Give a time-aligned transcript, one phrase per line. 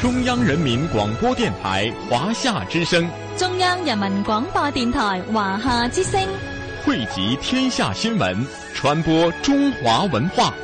[0.00, 3.06] 中央人民广播电台华夏之声，
[3.36, 6.26] 中央人民广播电台华夏之声，
[6.82, 8.34] 汇集天下新闻，
[8.74, 10.54] 传播中华文化。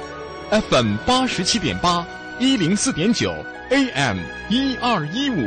[0.71, 2.07] FM 八十七点八，
[2.39, 3.35] 一零四点九
[3.69, 4.17] ，AM
[4.49, 5.47] 一二一五。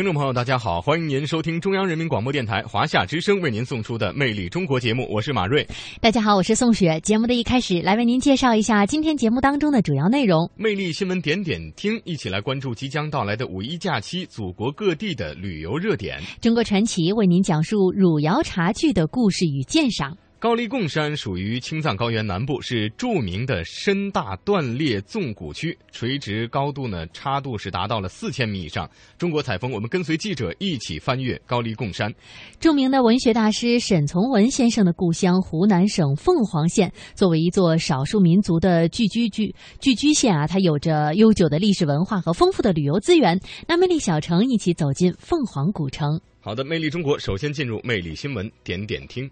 [0.00, 5.62] 听众朋友，大家好，欢迎您收听中央人民广播电台华夏之声为您送出的《魅力中国》节目，我是马瑞。
[6.00, 6.98] 大家好，我是宋雪。
[7.00, 10.50] 节目的一开始，来为您介绍一下今天节目当中的主要内容。
[10.56, 16.18] 魅力新闻点点听，一起来关注即将到来的五一假期，祖国各地的旅游热点。
[16.40, 20.16] 中国传奇为您讲述汝窑茶具的故事与鉴赏。
[20.40, 28.88] 高黎贡山属于青藏高原南部，是著名的深大断裂纵谷区，垂直高度呢差度是达到了四千米以上。
[29.18, 32.10] 中国采风，我们跟随记者一起翻越高黎贡山。
[32.58, 43.38] 著名的文学大师沈从文先生的故乡湖南省凤凰县，作为一座少数民族的聚居聚聚居县啊，它有着悠久的历史文化和丰富的旅游资源。
[43.68, 46.18] 那魅力小城一起走进凤凰古城。
[46.40, 49.30] 好的，魅力中国首先进入魅力新闻点点听。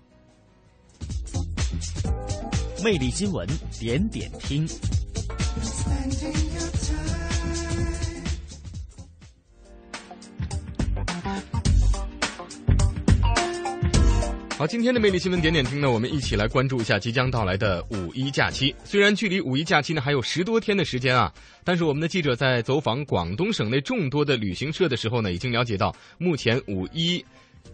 [2.85, 3.47] 魅力新闻
[3.81, 4.67] 点点听。
[14.57, 18.75] 好，今天的魅力新闻点点听呢，我们一起来关注一下即将到来的五一假期。
[18.85, 27.25] 虽然距离五一假期呢还有十多天的时间啊，但是我们的记者在走访广东省内众多的旅行社的时候呢，已经了解到，目前五一。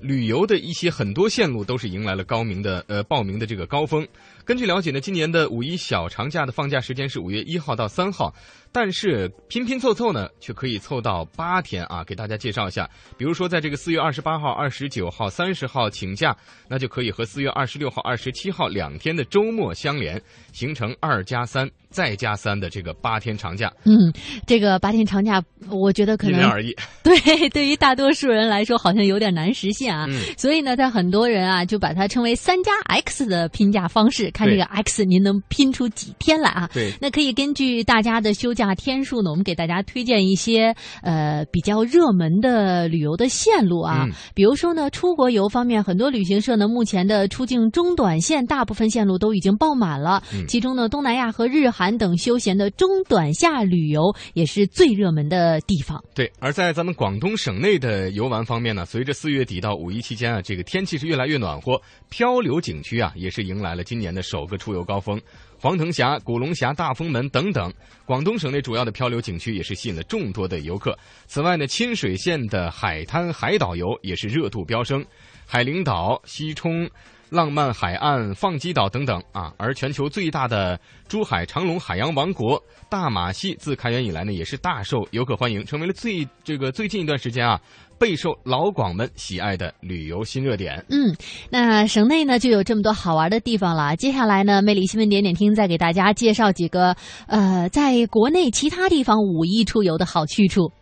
[0.01, 4.07] 旅游的一些很多线路都是迎来了高明的呃报名的这个高峰。
[4.45, 8.35] 根据了解呢，今年的五一小长假的放假时间是五月一号到三号，
[8.75, 12.03] 但是拼拼凑凑呢，却可以凑到八天啊。
[12.03, 16.37] 给大家介绍一下，比如说在这个四月二十八号、二十九号、三十号请假，
[16.67, 20.21] 那就可以和四月二十六号、二十七号两天的周末相连，
[20.53, 23.73] 形成二加三再加三的这个八天长假。
[23.85, 24.13] 嗯，
[24.45, 26.75] 这个八天长假，我觉得可能因人而异。
[27.05, 30.07] 对，对于大多数人来说，好像有点难实现啊。
[30.09, 36.69] 嗯所以呢，在很多人啊，就把它称为三加 X 的拼假方式，看这个 X 您能拼出几天来啊？
[36.75, 44.05] 对，那可以根据大家的休假天数呢，我们给大家推荐一些呃比较热门的旅游的线路啊。
[44.07, 56.01] 嗯比如说呢，出国游方面，很多旅行社呢目前的出境中短线大部分线路都已经爆满了，嗯其中呢东南亚和日韩等休闲的中短夏旅游也是最热门的地方。
[56.15, 61.81] 对，而在咱们广东省内的游玩方面呢，随着四月底到五一期间啊，这个天气是越来越暖和，
[62.11, 65.21] 漂流景区啊也是迎来了今年的首个出游高峰。
[65.65, 67.73] 黄腾峡、古龙峡、大风门等等，
[68.05, 70.95] 广东省内主要的漂流景区也是吸引了众多的游客。
[71.27, 75.03] 此外呢，清水县的海滩海岛游也是热度飙升，
[75.47, 76.87] 海陵岛、西冲。
[77.31, 87.61] 浪漫海岸、放鸡岛等等啊，而全球最大的珠海长隆海洋王国大马戏自开园以来呢，也是大受游客欢迎，成为了最这个最近一段时间啊
[87.99, 90.85] 备受老广们喜爱的旅游新热点。
[90.89, 91.15] 嗯，
[91.51, 93.97] 那省内呢就有这么多好玩的地方了。
[93.97, 96.97] 接下来呢，魅力新闻点点听再给大家介绍几个
[97.27, 100.73] 呃，在国内其他地方五一出游的好去处。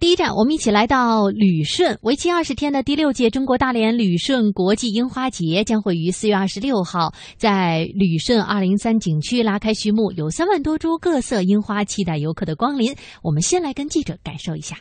[0.00, 12.94] 第一站，我们一起来到旅顺，为期二十天的第六届中国大连旅顺国际樱花节将会于四月二十六号在旅顺二零三景区拉开序幕，有三万多株各色樱花期待游客的光临。
[13.24, 14.76] 我们先来跟记者感受一下。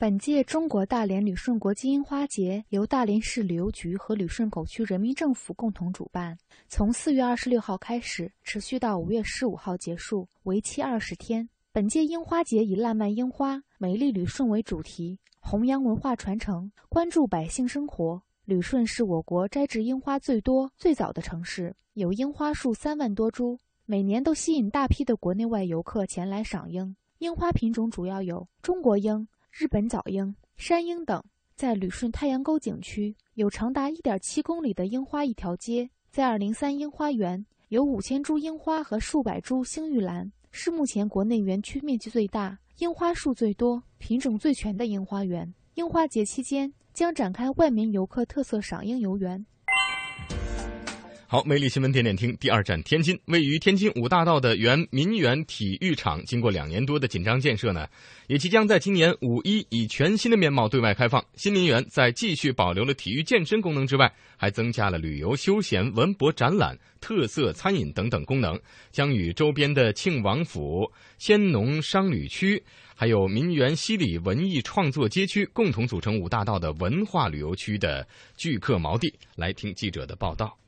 [0.00, 6.38] 本届中国大连旅顺国际樱花节由大连市旅游局和旅顺口区人民政府共同主办，
[6.68, 11.46] 从四月二十六号开始，持续到五月十五号结束，为期二十天。
[11.70, 18.22] 本届樱花节以“烂漫樱花，美丽旅顺”为主题，弘扬文化传承，关注百姓生活。
[18.46, 26.96] 旅顺是我国摘植樱花最多、最早的城市，有樱花树三万多株，每年都吸引大批的国内外游客前来赏樱。
[27.18, 31.22] 樱花品种主要有中国樱、日本早樱、山樱等。
[31.54, 35.90] 在旅顺太阳沟景区，有长达1.7公里的樱花一条街。
[36.10, 45.52] 在203樱花园，有5000株樱花和数百株星玉兰，是目前国内园区面积最大、樱花树最多、品种最全的樱花园。
[45.74, 49.44] 樱花节期间，将展开万名游客特色赏樱游园。
[51.32, 57.86] 好，魅力新闻点点听，第二站天津，位于天津五大道的原民园体育场，经过两年多的紧张建设呢，
[58.26, 61.24] 也即将在今年五一以全新的面貌对外开放。
[61.36, 68.58] 新民园在继续保留了体育健身功能之外，还增加了旅游休闲、文博展览、特色餐饮等等功能，
[68.90, 72.60] 将与周边的庆王府、先农商旅区，
[72.96, 78.04] 还有民园西里文艺创作街区共同组成五大道的文化旅游区的
[78.36, 79.14] 聚客锚地。
[79.36, 80.59] 来听记者的报道。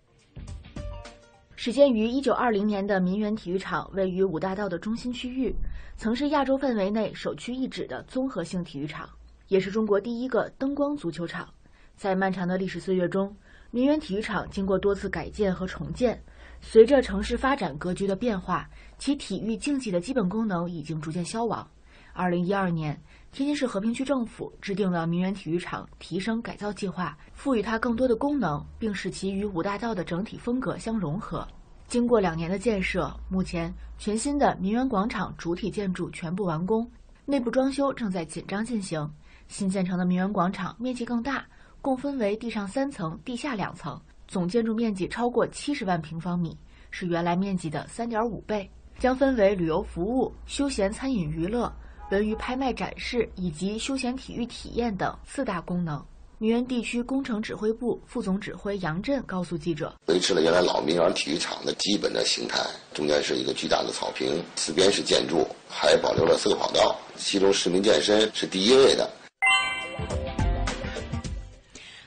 [1.65, 5.55] 始建于一九二零年的民园体育场位于五大道的中心区域，
[5.97, 9.09] 曾是亚洲范围内首屈一指的综合性体育场，
[9.47, 11.49] 也是中国第一个灯光足球场。
[11.97, 13.33] 在漫长的历史岁月中，
[13.71, 16.21] 民园体育场经过多次改建和重建，
[16.61, 18.69] 随着城市发展格局的变化，
[18.99, 21.65] 其体育竞技的基本功能已经逐渐消亡。
[22.13, 23.01] 二零一二年，
[23.33, 31.49] 天津市和平区政府制定了民园体育场提升改造计划，赋予它更多的功能，并使其与五大道的整体风格相融合。
[31.89, 36.87] 经过两年的建设，目前全新的民园广场主体建筑全部完工，
[37.25, 39.11] 内部装修正在紧张进行。
[39.49, 41.43] 新建成的民园广场面积更大，
[41.81, 43.99] 共分为地上三层、地下两层，
[44.29, 46.55] 总建筑面积超过七十万平方米，
[46.91, 48.71] 是原来面积的三点五倍。
[48.99, 51.73] 将分为旅游服务、休闲餐饮娱乐。
[52.13, 56.05] 文娱拍卖展示以及休闲体育体验等四大功能。
[56.37, 62.61] 民园地区工程指挥部副总指挥杨震告诉记者：“维持了原来老民园体育场的基本的形态，
[62.93, 69.11] 中间是一个巨大的草坪，四边是建筑，还保留了四个跑道，其中市民健身是第一位的。”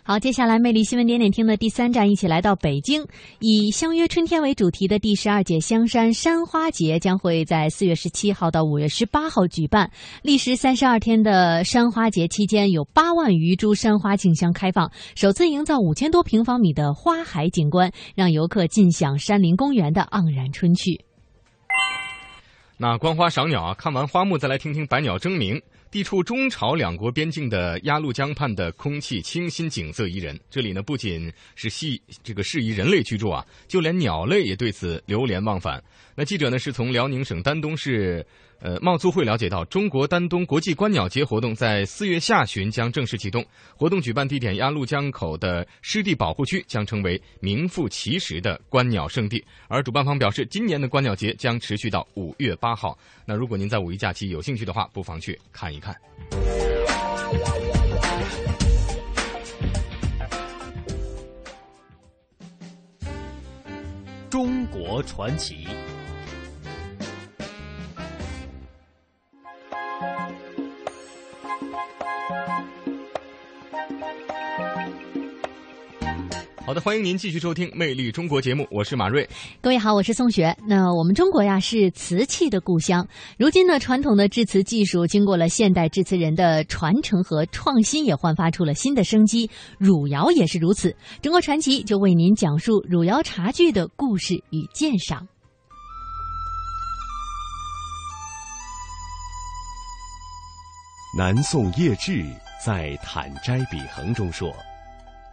[0.07, 3.07] 好，接下来魅力新闻点点听的第三站，一起来到北京，
[3.39, 9.89] 以“相约春天”为主题的第十二届香山山花节将会在四月十七号到五月十八号举办。
[10.21, 21.03] 历时三十二天的山花节期间，有八万余株山花竞相开放，首次营造五千多平方米的花海景观，让游客尽享山林公园的盎然春趣。
[22.77, 25.59] 那观花赏鸟啊，看完花木再来听听百鸟争鸣。
[25.91, 30.37] 地处中朝两国边境的鸭绿江畔的空气清新，景色宜人。
[30.49, 35.81] 这里呢，不仅是系这个适宜人类居住啊，就连鸟类也对此流连忘返。
[36.15, 38.25] 那记者呢，是从辽宁省丹东市。
[38.65, 43.45] 呃，贸促会了解到，中国丹东国际观鸟节活动在四月下旬将正式启动。
[43.77, 49.45] 活动举办地点鸭绿江口的湿地保护区将成为名副其实的观鸟圣地。
[49.67, 52.97] 而主办方表示，今年的观鸟节将持续到五月八号。
[53.23, 55.95] 那如果您在五一假期有兴趣的话，不妨去看一看。
[64.27, 65.67] 中国传奇。
[76.65, 79.29] 好的，欢迎您继续收听《魅力中国》节目，我是马瑞。
[79.61, 80.57] 各位好，我是宋雪。
[80.67, 83.07] 那我们中国呀是瓷器的故乡，
[83.37, 89.47] 如今呢传统的制瓷技术经过了现代制瓷人的传承和创新，也焕发出了新的生机。
[89.77, 90.95] 汝窑也是如此。
[91.21, 95.27] 中国传奇就为您讲述汝窑茶具的故事与鉴赏。
[101.17, 102.25] 南宋叶志
[102.61, 104.53] 在《坦斋笔衡》中说。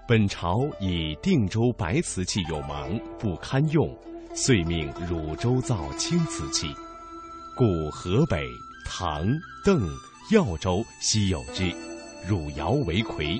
[0.07, 3.93] 本朝以定州白瓷器有芒，不堪用，
[4.33, 6.69] 遂命汝州造青瓷器，
[7.57, 8.47] 故河北、
[8.85, 9.27] 唐、
[9.65, 9.81] 邓、
[10.31, 11.69] 耀州稀有之，
[12.29, 13.37] 汝窑为魁。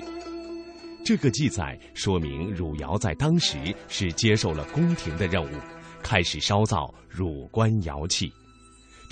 [1.05, 3.57] 这个记载说明汝窑在当时
[3.87, 5.55] 是接受了宫廷的任务，
[6.01, 8.29] 开始烧造汝官窑器，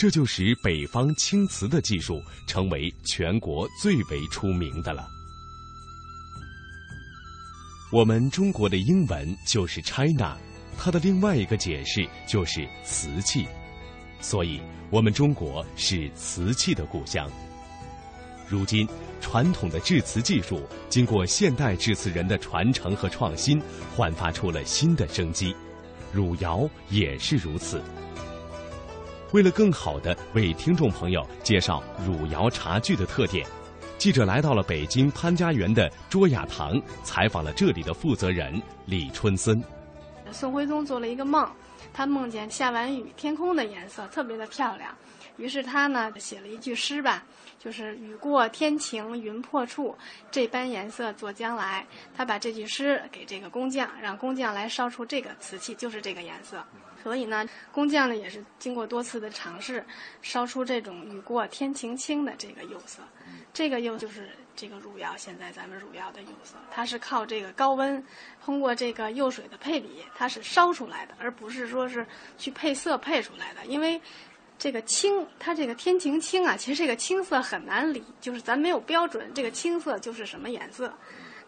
[0.01, 5.08] 这就使北方青瓷的技术成为全国最为出名的了。
[7.91, 10.36] 我们中国的英文就是 China，
[10.75, 13.46] 它的另外一个解释就是瓷器，
[14.20, 17.29] 所以我们中国是瓷器的故乡。
[18.50, 18.88] 如今，
[19.22, 23.62] 传统的制瓷技术经过现代制瓷人的传承和创新，
[23.96, 25.55] 焕发出了新的生机。
[26.12, 27.79] 汝窑也是如此。
[29.33, 33.47] 为了更好的为听众朋友介绍汝窑茶具的特点。
[33.97, 39.63] 记者来到了北京潘家园的卓雅堂，采访了这里的负责人李春森。
[40.31, 41.50] 宋徽宗做了一个梦，
[41.93, 44.93] 他梦见下完雨，天空的颜色特别的漂亮，
[45.38, 47.23] 于是他呢写了一句诗吧，
[47.57, 49.95] 就是“雨过天晴云破处，
[50.29, 51.85] 这般颜色作将来”。
[52.17, 56.61] 他把这句诗给这个工匠，让工匠来烧出这个瓷器，就是这个颜色。
[57.01, 59.84] 所以呢，工匠呢也是经过多次的尝试，
[60.22, 63.01] 烧出这种雨过天晴青的这个釉色。
[63.53, 68.03] 这个釉就是这个汝窑，现在咱们汝窑的釉色，它是靠这个高温，
[68.43, 72.05] 通过这个釉水的配比，它是烧出来的，而不是说是
[72.38, 73.65] 去配色配出来的。
[73.65, 74.00] 因为
[74.58, 80.93] 这个青，它这个天晴青啊，其实这个青色很难理，就是咱没有标准，这个青色就是什么颜色。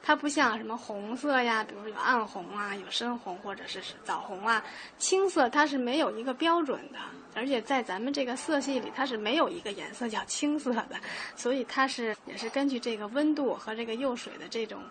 [0.05, 4.61] 它不像什么红色呀，比如有暗红啊，有深红或者是枣红啊，
[4.97, 6.99] 青色它是没有一个标准的，
[7.33, 10.97] 而且在咱们这个色系里，它是没有一个颜色叫青色的，
[11.37, 14.81] 所以它是也是根据这个温度和这个釉水的这种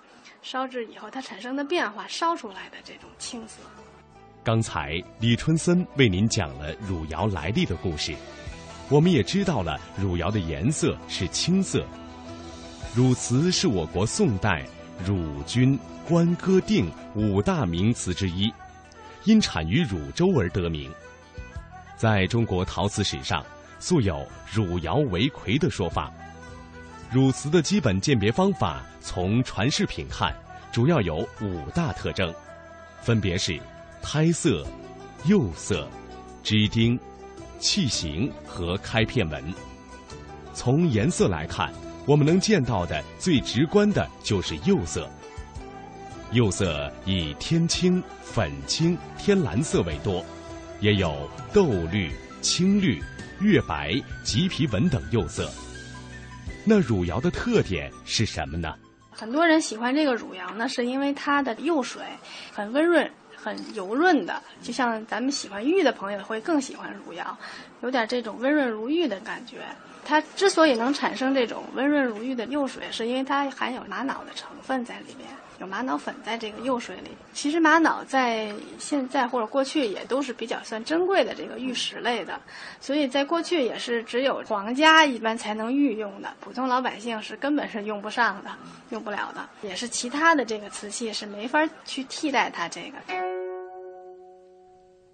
[0.41, 3.59] 烧制以后它产生的变化烧出来的这种青色。
[4.43, 8.15] 刚才李春森为您讲了汝窑来历的故事，
[8.89, 11.85] 我们也知道了汝窑的颜色是青色。
[12.97, 14.67] 汝瓷是我国宋代。
[15.05, 15.79] 汝君、
[16.09, 18.53] 关、歌、定五大名瓷之一，
[19.25, 20.91] 因产于汝州而得名。
[21.97, 23.45] 在中国陶瓷史上，
[23.79, 26.13] 素有“汝窑为魁”的说法。
[27.11, 30.35] 汝瓷的基本鉴别方法，从传世品看，
[30.73, 32.33] 主要有五大特征，
[33.01, 33.61] 分别是
[34.01, 34.67] 胎色、
[35.25, 35.89] 釉色、
[36.43, 36.99] 支钉、
[37.59, 39.43] 器形和开片纹。
[40.55, 41.73] 从颜色来看。
[42.07, 45.09] 我们能见到的最直观的就是釉色。
[46.33, 50.25] 釉色以天青、粉青、天蓝色为多，
[50.81, 53.01] 也有豆绿、青绿、
[53.41, 53.93] 月白、
[54.25, 55.51] 麂皮纹等釉色。
[56.65, 58.75] 那汝窑的特点是什么呢？
[59.11, 62.03] 很多人喜欢这个汝窑呢，是因为它的釉水
[62.53, 67.37] 很温润、很油润的，就像咱们喜欢玉的朋友会更喜欢汝窑，
[67.83, 69.59] 有点这种温润如玉的感觉。
[70.05, 75.29] 它之所以能产生这种温润如玉的釉水，是因为它含有玛瑙的成分在里面，
[75.61, 77.11] 有玛瑙粉在这个釉水里。
[77.33, 82.39] 其实玛瑙在现在或者过去也都是比较算珍贵的这个玉石类的，
[82.81, 88.51] 所以在过去也是只有皇家一般才能御用的，普通老百姓是根本是用不上的，
[88.91, 89.49] 用不了的。
[89.63, 92.99] 也是其他的这个瓷器是没法去替代它这个。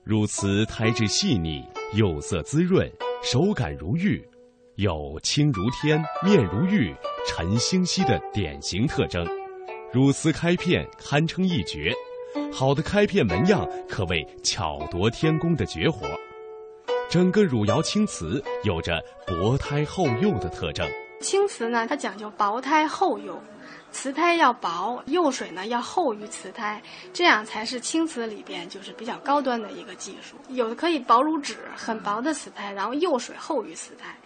[0.03, 2.91] 汝瓷胎质细腻，釉色滋润，
[3.23, 4.27] 手感如玉。
[4.79, 6.95] 有清如天、面如玉、
[7.27, 9.27] 沉星稀的典型特征，
[9.93, 11.93] 汝瓷开片堪称一绝。
[12.53, 16.07] 好的开片纹样可谓巧夺天工的绝活。
[17.11, 20.89] 整个汝窑青瓷有着薄胎厚釉的特征。
[21.21, 23.37] 青瓷呢，它讲究薄胎厚釉，
[23.91, 26.81] 瓷胎要薄，釉水呢要厚于瓷胎，
[27.13, 30.37] 这样才是青瓷里边就是比较高端的一个技术。
[30.51, 34.17] 有的可以薄如纸，很薄的瓷胎，然后釉水厚于瓷胎。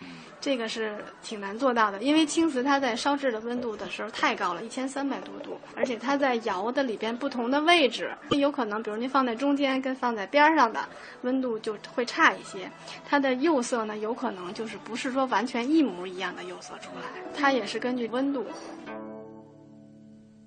[0.43, 10.81] 这个是挺难做到的，因为青瓷它在烧制的温度的时候太高了，一千三百多度，而且它在窑的里边不同的位置，有可能，比如您放在中间跟放在边上的
[11.23, 12.69] 温度就会差一些，
[13.09, 18.45] 它的釉色呢有可能就是不是说完全一模一样的釉色出来，它也是根据温度。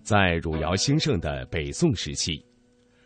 [0.04, 2.46] 在汝窑兴盛的北宋时期。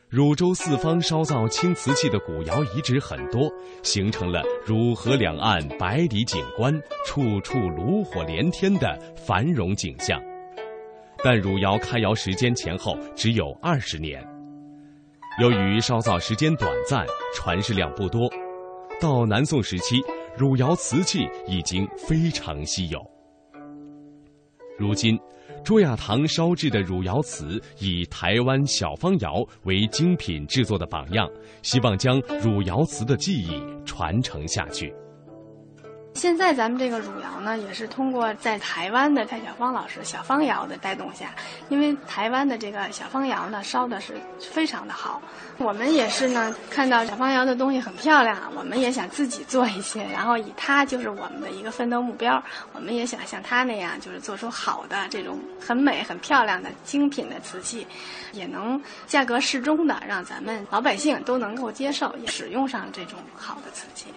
[0.09, 3.47] 汝州四方烧造青瓷器的古窑遗址很多，
[3.83, 6.73] 形成了汝河两岸百里景观、
[7.05, 10.19] 处处炉火连天的繁荣景象。
[11.23, 14.19] 但汝窑开窑时间前后只有二十年，
[15.39, 18.27] 由于烧造时间短暂，传世量不多，
[18.99, 20.01] 到南宋时期，
[20.35, 22.99] 汝窑瓷器已经非常稀有。
[24.75, 25.19] 如今。
[25.63, 31.29] 卓雅堂烧制的汝窑瓷以台湾小方窑为精品制作的榜样，
[31.61, 34.93] 希望将汝窑瓷的技艺传承下去。
[36.15, 41.33] 现在咱们这个汝窑呢，也是通过在台湾的蔡小芳老师小方窑的带动下，
[41.69, 45.21] 因为台湾的这个小方窑呢烧的是非常的好，
[45.59, 57.87] 我们也是呢看到小方窑的东西很漂亮，我们也想自己做一些，然后以它就是我们的一个奋斗目标，我们也想像它那样，就是做出好的这种很美很漂亮的精品的瓷器，
[58.33, 64.07] 也能价格适中的让咱们老百姓都能够接受，使用上这种好的瓷器。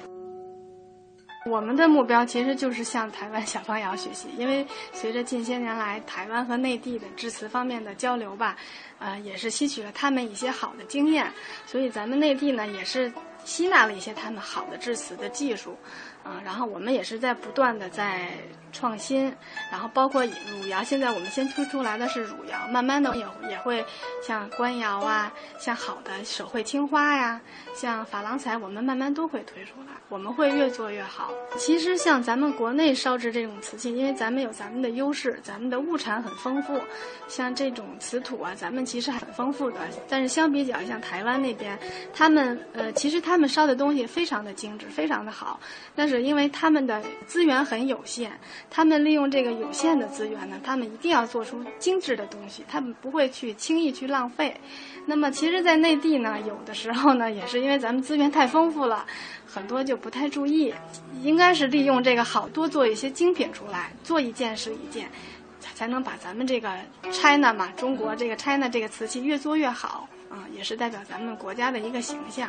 [1.44, 8.56] 我们的目标其实就是向台湾小方瑶学习，因为随着近些年来台湾和内地的致辞方面的交流吧，
[8.98, 11.30] 呃，也是吸取了他们一些好的经验，
[11.66, 13.12] 所以咱们内地呢也是
[13.44, 15.76] 吸纳了一些他们好的致辞的技术。
[16.24, 18.28] 嗯，然后我们也是在不断的在
[18.72, 19.32] 创新，
[19.70, 23.84] 然后包括汝窑，现在我们先推出来的是汝窑，慢慢的也也会
[24.26, 27.40] 像官窑啊，像好的手绘青花呀，
[27.74, 31.30] 像珐琅彩，我们慢慢都会推出来，我们会越做越好。
[31.56, 36.78] 其实像咱们国内烧制这种瓷器，因为咱们有咱们的优势，咱们的物产很丰富，
[37.28, 41.78] 像这种瓷土啊，咱们其实很丰富的，但是相比较像台湾那边，
[42.12, 43.22] 他们呃，其实。
[43.22, 45.60] 他们烧的东西非常的精致，非常的好。
[45.94, 48.32] 但是因为他们的资源很有限，
[48.70, 54.58] 他们利用这个有限的资源呢，他们一定要做出精致的东西，他们不会去轻易去浪费。
[55.06, 59.04] 那么其实，在内地呢，有的时候呢，也是因为咱们资源太丰富了，
[59.46, 60.72] 很多就不太注意。
[61.22, 65.10] 应该是利用这个好多做一些精品出来，做一件是一件，
[65.74, 66.70] 才能把咱们这个
[67.10, 72.48] China 嘛，中国这个 China 这个瓷器越做越好啊，也是代表咱们国家的一个形象。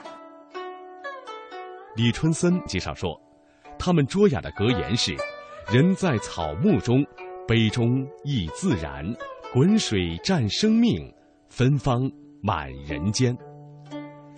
[1.95, 3.19] 李春森介绍说，
[3.77, 5.15] 他们卓雅的格言是
[5.71, 7.03] ：“人在草木中，
[7.47, 9.05] 杯中亦自然；
[9.53, 11.11] 滚水战生命，
[11.49, 12.09] 芬芳
[12.41, 13.35] 满人间。”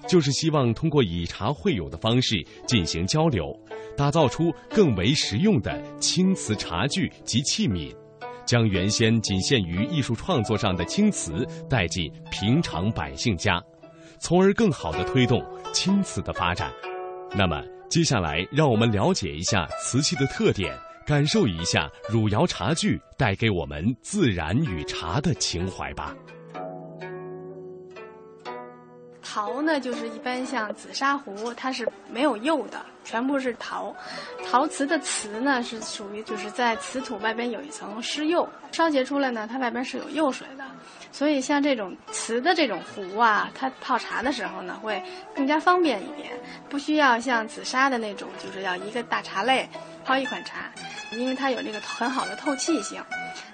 [0.08, 2.36] 就是希望通过以茶会友的方式
[2.68, 3.48] 进行交流，
[3.98, 7.92] 打造出更为实用的青瓷茶具及器皿，
[8.46, 13.60] 将原先仅限于艺术创作上的青瓷带进平常百姓家，
[14.20, 16.72] 从而更好的推动青瓷的发展。
[17.36, 20.72] 那么，接下来让我们了解一下瓷器的特点，
[21.06, 26.16] 感受一下汝窑茶具带给我们自然与茶的情怀吧。
[29.22, 33.96] 陶呢，就是一般像紫砂壶，它是没有釉的，全部是陶。
[34.50, 40.66] 陶瓷的瓷呢，是属于就是在瓷土外边有一层湿釉，烧结出来呢，它外边是有釉水的。
[41.12, 45.02] 所以像这种瓷的这种壶啊，它泡茶的时候呢，会
[45.36, 46.32] 更加方便一点，
[46.70, 49.68] 不需要像紫砂的那种，就是要一个大茶类
[50.06, 50.72] 泡一款茶，
[51.18, 53.02] 因为它有这个很好的透气性。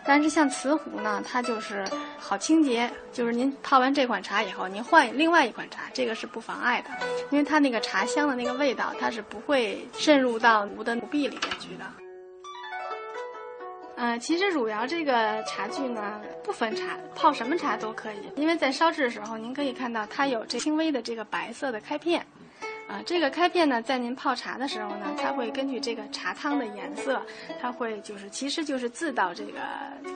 [0.03, 1.85] 但是像瓷壶呢，它就是
[2.17, 6.89] 好清洁，就是您泡完这款茶以后，您换另外一款茶，这个是不妨碍的，
[7.29, 11.85] 因为它那个茶香的那个味道，它是不会渗入到壶的壶壁里面去的。
[13.95, 18.17] 呃，其实汝窑这个茶具呢，不分茶，泡什么茶都可以。
[18.35, 22.25] 因为在烧制的时候，您可以看到它有这轻微的这个白色的开片，
[22.91, 27.21] 啊，这个开片呢，在您泡茶的时候呢，它会根据这个茶汤的颜色，
[27.61, 29.59] 它会就是其实就是渍到这个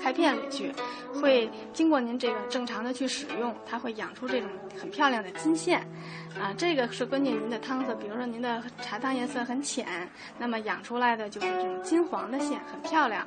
[0.03, 0.73] 开片里去，
[1.13, 5.79] 会经过您这个正常的去使用，它会养出这种很漂亮的金线，
[6.37, 9.87] 啊，这个是根据您的汤色，比如说您的茶汤颜色很浅，
[10.37, 13.25] 那么养出来的就是这种金黄的线，很漂亮。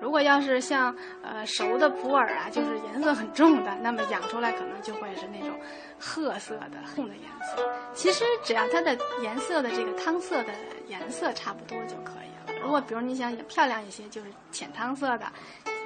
[0.00, 5.58] 如果要是像呃熟的普洱啊，就是颜色很重的，那么养出来可能就会是那种
[5.98, 7.68] 褐色的红的颜色。
[7.94, 10.52] 其实只要它的颜色的这个汤色的
[10.86, 12.27] 颜色差不多就可以。
[12.62, 15.26] 如果比如你想也漂亮一些，就是浅汤色的，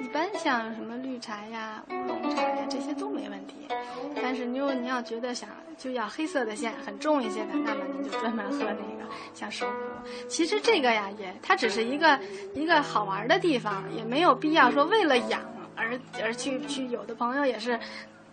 [0.01, 3.67] 一般像什么绿茶呀、乌龙茶呀这些都没问题。
[4.21, 9.73] 但是如果你要觉得想就要黑色的线很重一些的，那么您就专门喝那个像熟壶。
[10.27, 12.19] 其实这个呀，也它只是一个
[12.53, 15.41] 一个好玩的地方，也没有必要说为了养
[15.75, 16.87] 而而去去。
[16.87, 17.79] 有的朋友也是，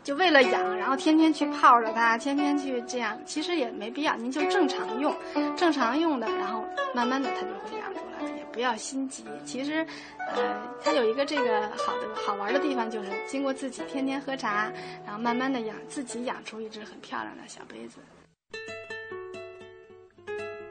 [0.02, 4.16] 就为了养，然后天天去泡着它，天天去这样，其实也没必要。
[4.16, 5.14] 您就正常用，
[5.56, 9.24] 正常用的，然后慢慢的它就会养出来了，也不要心急。
[9.44, 9.86] 其实，
[10.34, 14.72] 呃，它有一个这个好的好玩的地方，就是经过自己天天喝茶，
[15.04, 17.98] 然后慢慢的养自己养出一只很漂亮的小杯子。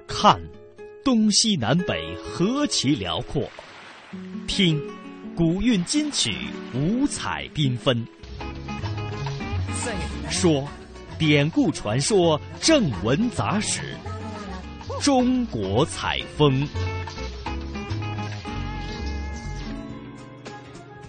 [0.08, 0.40] 看。
[1.02, 3.50] 东西南北何其辽阔！
[4.48, 4.80] 听，
[5.36, 6.36] 古韵今曲
[6.76, 8.06] 五彩缤纷。
[10.30, 10.68] 说，
[11.18, 13.96] 典故传说正文杂史。
[15.02, 16.68] 中国采风。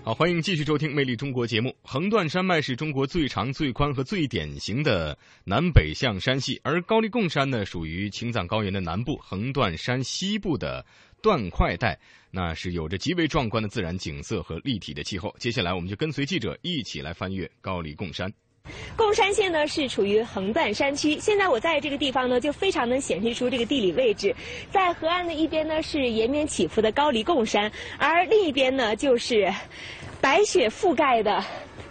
[0.02, 1.74] 好，欢迎继续收听《魅力中国》节目。
[1.82, 10.84] 横断山脉是中国最长、最宽和最典型的南北向山系，而高黎贡山呢，属于青藏高原的南部，横断山西部的
[11.20, 11.98] 断块带，
[12.30, 15.34] 那是有着极为壮观的自然景色和立体的气候。
[15.38, 18.32] 接下来，我们就跟随记者一起来翻越高黎贡山。
[18.96, 24.34] 贡山县呢是处于横断山区，现在我在这个地方呢，就非常能显示出这个地理位置。
[24.70, 29.52] 在河岸的一边呢是延绵起伏的高黎贡山，而另一边呢就是。
[30.22, 31.42] 白雪覆盖的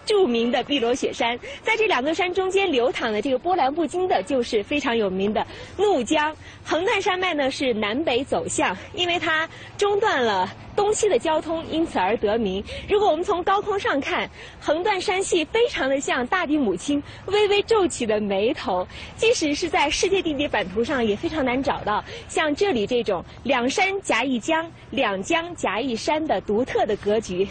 [0.06, 5.46] 著名的碧螺雪山，在这两座山中间流淌的这个波澜不惊的，就是非常有名的
[5.78, 6.36] 怒江。
[6.64, 9.48] 横断山脉呢是南北走向，因为它
[9.78, 10.50] 中断了。
[10.76, 12.64] 东西的交通因此而得名。
[12.88, 14.30] 如果我们从高空上看，
[14.62, 27.46] 横断山系非常的像大地母亲微微皱起的眉头，即使是在世界地理版图上也非常难找到像这里这种两山夹一江、两江夹一山的独特的格局。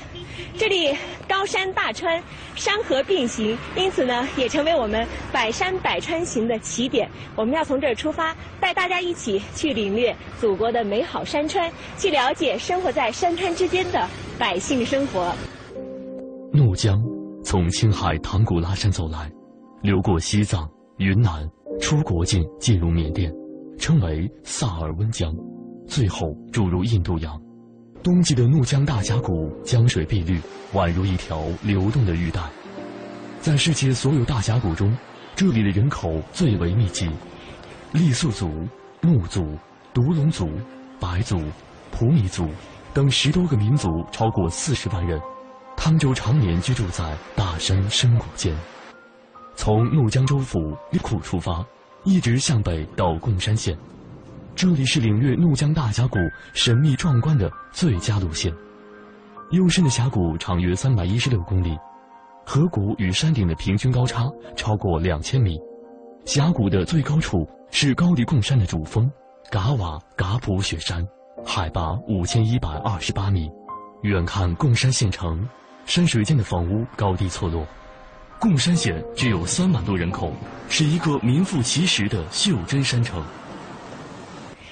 [0.57, 0.97] 这里
[1.29, 2.23] 高山大川，
[2.55, 7.09] 山河并行，因此呢，也成为我们百山百川行的起点。
[7.37, 13.13] 我们要从这儿出发，带大家一起去领略祖国的美好山川，去了解生活在。
[13.19, 14.07] 山川之间的
[14.39, 15.35] 百姓生活。
[16.53, 17.03] 怒江
[17.43, 19.29] 从青海唐古拉山走来，
[19.83, 21.45] 流过西藏、云南，
[21.81, 23.33] 出国境进入缅甸，
[23.77, 25.35] 称为萨尔温江，
[25.89, 27.48] 最后注入印度洋。
[28.03, 30.41] 冬季的怒江大峡谷江水碧绿，
[30.73, 32.41] 宛如一条流动的玉带。
[33.41, 34.97] 在世界所有大峡谷中，
[35.35, 37.11] 这里的人口最为密集，
[37.93, 38.51] 傈僳族、
[39.01, 39.59] 穆族、
[39.93, 40.49] 独龙族、
[41.01, 41.41] 白族、
[41.91, 42.49] 普米族
[42.95, 45.21] 等十多个民族超过四十万人，
[45.77, 48.55] 他们就常年居住在大山深谷间。
[49.57, 50.59] 从怒江州府
[50.93, 51.65] 利库出发，
[52.05, 53.77] 一直向北到贡山县，
[54.59, 56.19] 这里是领略怒江大峡谷
[56.53, 58.53] 神秘壮观的最佳路线。
[59.53, 61.79] 幽深的峡谷长约三百一十六公里，
[62.45, 65.57] 河谷与山顶的平均高差超过两千米。
[66.25, 69.09] 峡谷的最高处是高黎贡山的主峰
[69.49, 71.07] 嘎瓦嘎普雪山，
[71.47, 73.49] 海拔五千一百二十八米。
[74.03, 75.49] 远看贡山县城，
[75.87, 77.65] 山水间的房屋高低错落。
[78.41, 80.33] 贡山县只有三万多人口，
[80.69, 83.23] 是一个名副其实的袖珍山城。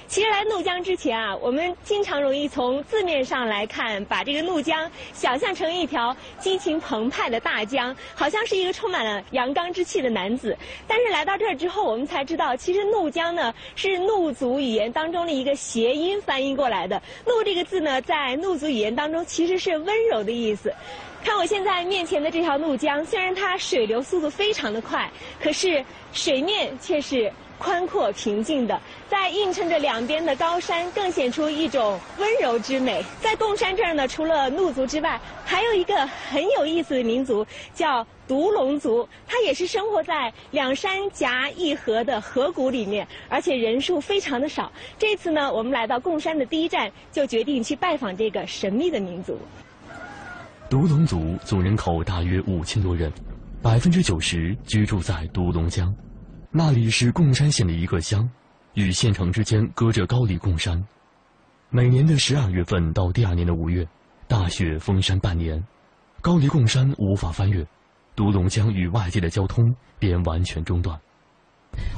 [0.09, 10.57] 其实来怒江之前啊，我们经常容易从字面上来看，把这个怒江想象成一条激情澎湃的大江，好像是一个充满了阳刚之气的男子。
[10.87, 17.03] 但是来到这儿之后，我们才知道，其实怒江呢是怒族语言当中的一个谐音翻译过来的。
[17.27, 20.73] 怒这个字呢，在怒族语言当中其实是温柔的意思。
[21.25, 25.11] 看我现在面前的这条怒江，虽然它水流速度非常的快，
[25.43, 28.81] 可是水面却是宽阔平静的。
[29.09, 33.05] 在映衬着两边的高山，更显出一种温柔之美。
[33.21, 44.71] 在贡山这儿呢，除了怒族之外，还有一个很有意思的民族叫独龙族，它也是生活在两山夹一河的河谷里面，而且人数非常的少。
[44.99, 49.39] 这次呢，我们来到贡山的第一站，就决定去拜访这个神秘的民族。
[50.69, 53.13] 独龙族总人口大约五千多人，
[53.63, 55.95] 百分之九十居住在独龙江，
[56.59, 58.27] 那里是贡山县的一个乡，
[58.73, 60.83] 与县城之间隔着高黎贡山。
[61.69, 63.87] 每年的十二月份到第二年的五月，
[64.27, 65.63] 大雪封山半年，
[66.23, 67.63] 高黎贡山无法翻越，
[68.15, 70.99] 独龙江与外界的交通便完全中断。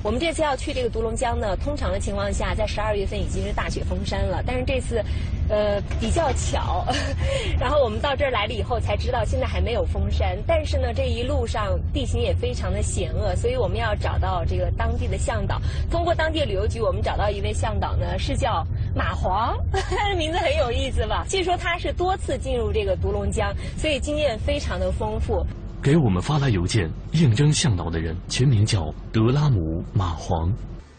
[0.02, 4.42] 我们这次要去这个独龙江呢，通常的情况下，在十二月份已经是大雪封山了。
[4.46, 5.02] 但是这次，
[5.48, 6.84] 呃，比较巧，
[7.58, 10.36] 然后我们到这儿来了以后才知道，现在还没有封山。
[10.46, 15.60] 但是呢，这一路上地形也非常的险恶，所以我们要找到这个当地的向导。
[15.90, 19.56] 通过当地旅游局，我们找到一位向导呢，是叫马黄，
[20.16, 21.24] 名字很有意思吧？
[21.28, 25.44] 据说他是多次进入这个独龙江，所以经验非常的丰富。
[25.80, 30.52] 给我们发来邮件应征向导的人全名叫德拉姆马黄，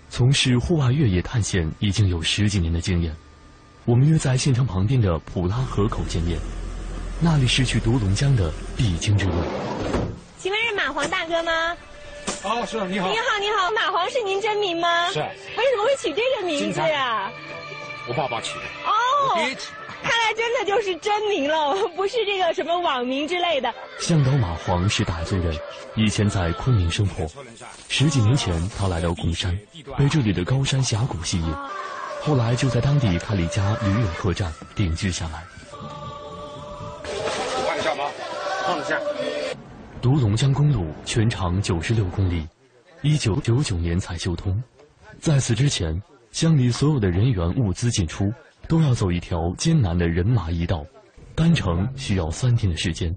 [0.10, 3.14] 从事户外越野探险已经有十几年的经验。
[3.86, 6.40] 我们约在县城旁边的普拉河口见面，
[7.20, 9.34] 那里是去独龙江的必经之路。
[10.38, 11.76] 请问是马黄大哥吗？
[12.44, 13.10] 哦，是你好。
[13.10, 15.12] 你好，你好，马黄是您真名吗？
[15.12, 15.20] 是。
[15.20, 17.30] 为什么会取这个名字呀？
[18.08, 18.66] 我爸爸取的。
[18.86, 19.36] 哦。
[20.02, 23.74] 看来真的就是真名了，不是这个什么网名之类的。
[24.00, 25.58] 向导马黄是傣族人，
[25.96, 27.28] 以前在昆明生活。
[27.88, 29.58] 十几年前，他来到贡山，
[29.98, 31.54] 被这里的高山峡谷吸引，
[32.22, 35.44] 后来就在当地开了一家旅友客栈，定居下来。
[37.66, 38.06] 放一下吗？
[38.66, 39.00] 放一下。
[40.02, 42.48] 独龙江公路全长九十六公里，
[43.02, 44.62] 一九九九年才修通。
[45.20, 48.32] 在此之前，乡里所有的人员物资进出。
[48.70, 50.86] 都要走一条艰难的人马驿道，
[51.34, 53.14] 单程需要三天的时间。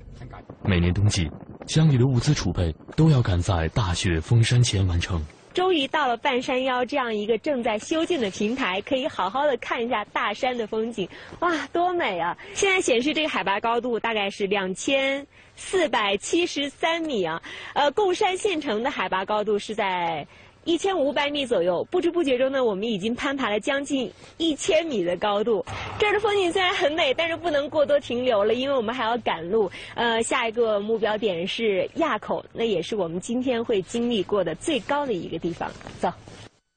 [0.64, 1.30] 每年冬季，
[1.68, 5.22] 乡里的物资储备都要赶在大雪封山前完成。
[5.52, 11.06] 终于到了半山腰这样一个正在修建的平台，可以好好的看一下大山的风景。
[11.40, 12.34] 哇，多美啊！
[12.54, 17.42] 现在显示这个海拔高度大概是两千四百七十三米啊。
[17.74, 20.26] 呃，贡山县城的海拔高度是在。
[20.64, 25.64] 一千五百米左右，不知不觉中呢，我们已经攀爬了将近一千米的高度。
[25.98, 29.70] 这儿的风景虽然很美，但是不能过多停留了，因为我们还要赶路。
[29.94, 35.70] 呃，下一个目标点是垭口，那也是我们今天会经历过的最高的一个地方。
[35.98, 36.08] 走，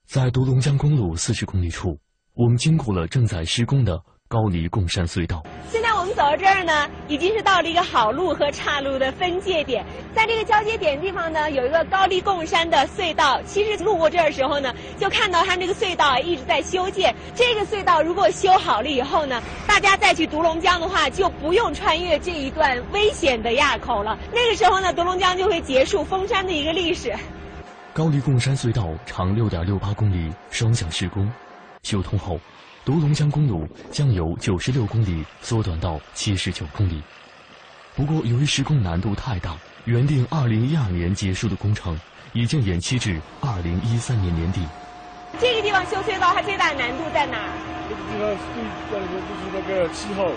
[0.07, 1.97] 在独龙江公路四十公里处，
[2.33, 4.01] 我们经过了正在施工的。
[4.27, 5.45] 高黎贡山隧道。
[5.69, 5.93] 现在
[6.35, 9.85] 这儿呢，已经是到了一个好路和岔路的分界点。
[10.13, 13.41] 在这个交接点地方呢，有一个高黎贡山的隧道。
[13.45, 17.13] 其实路过这儿的时候呢，就看到它这个隧道一直在修建。
[17.33, 24.17] 这个隧道如果修好了以后呢，大家再去独龙江的话，就不用穿越这一段危险的垭口了。
[24.33, 27.13] 那个时候呢，独龙江就会结束封山的一个历史。
[27.93, 31.31] 高黎贡山隧道长六点六八公里，双向施工，
[31.83, 32.39] 修通后。
[32.85, 37.01] 独龙江公路将由九十六公里缩短到七十九公里。
[37.95, 41.99] 不过，由于施工难度太大，原定二零一二年结束的工程
[42.33, 44.61] 已经延期至二零一三年年底。
[45.39, 47.49] 这个地方修隧道，它最大难度在哪儿？
[47.89, 48.61] 这个地方最
[48.93, 50.29] 大的就是那个气候，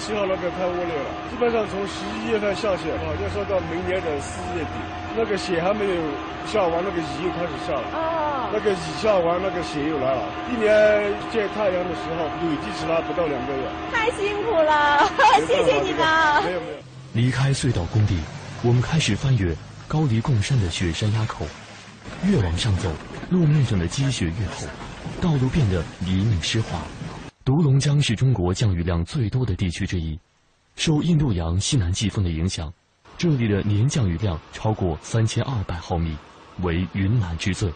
[0.00, 4.74] 气候那个太恶劣了，基本上从十一月份下雪，好像说到明年的四月底，
[5.14, 6.00] 那个雪还没有
[6.48, 7.84] 下完，那个雨又开始下了。
[7.92, 8.50] 哦。
[8.52, 10.22] 那个雨下完，那个雪又来了。
[10.50, 10.68] 一年
[11.30, 13.62] 见太阳的时候，累计起来不到两个月。
[13.92, 15.06] 太辛苦了，
[15.46, 16.42] 谢谢你们。
[16.42, 16.78] 没有没有。
[17.12, 18.18] 离开隧道工地，
[18.62, 19.54] 我们开始翻越
[19.86, 21.46] 高黎贡山的雪山垭口。
[22.24, 22.90] 越往上走，
[23.28, 24.66] 路面上的积雪越厚，
[25.20, 26.80] 道路变得泥泞湿滑。
[27.50, 30.16] 独龙江是中国降雨量最多的地区之一，
[30.76, 32.72] 受印度洋西南季风的影响，
[33.18, 36.16] 这里的年降雨量超过三千二百毫米，
[36.60, 37.68] 为云南之最，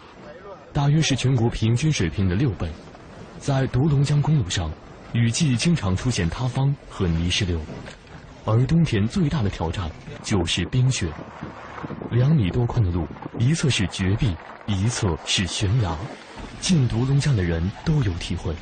[0.72, 2.70] 大约是全国平均水平的六倍。
[3.40, 4.70] 在独龙江公路上，
[5.12, 7.60] 雨季经常出现塌方和泥石流，
[8.44, 9.90] 而冬天最大的挑战
[10.22, 11.10] 就是冰雪。
[12.12, 13.08] 两米多宽的路，
[13.40, 15.98] 一侧是绝壁，一侧是悬崖。
[16.60, 18.54] 进独龙江的人都有体会，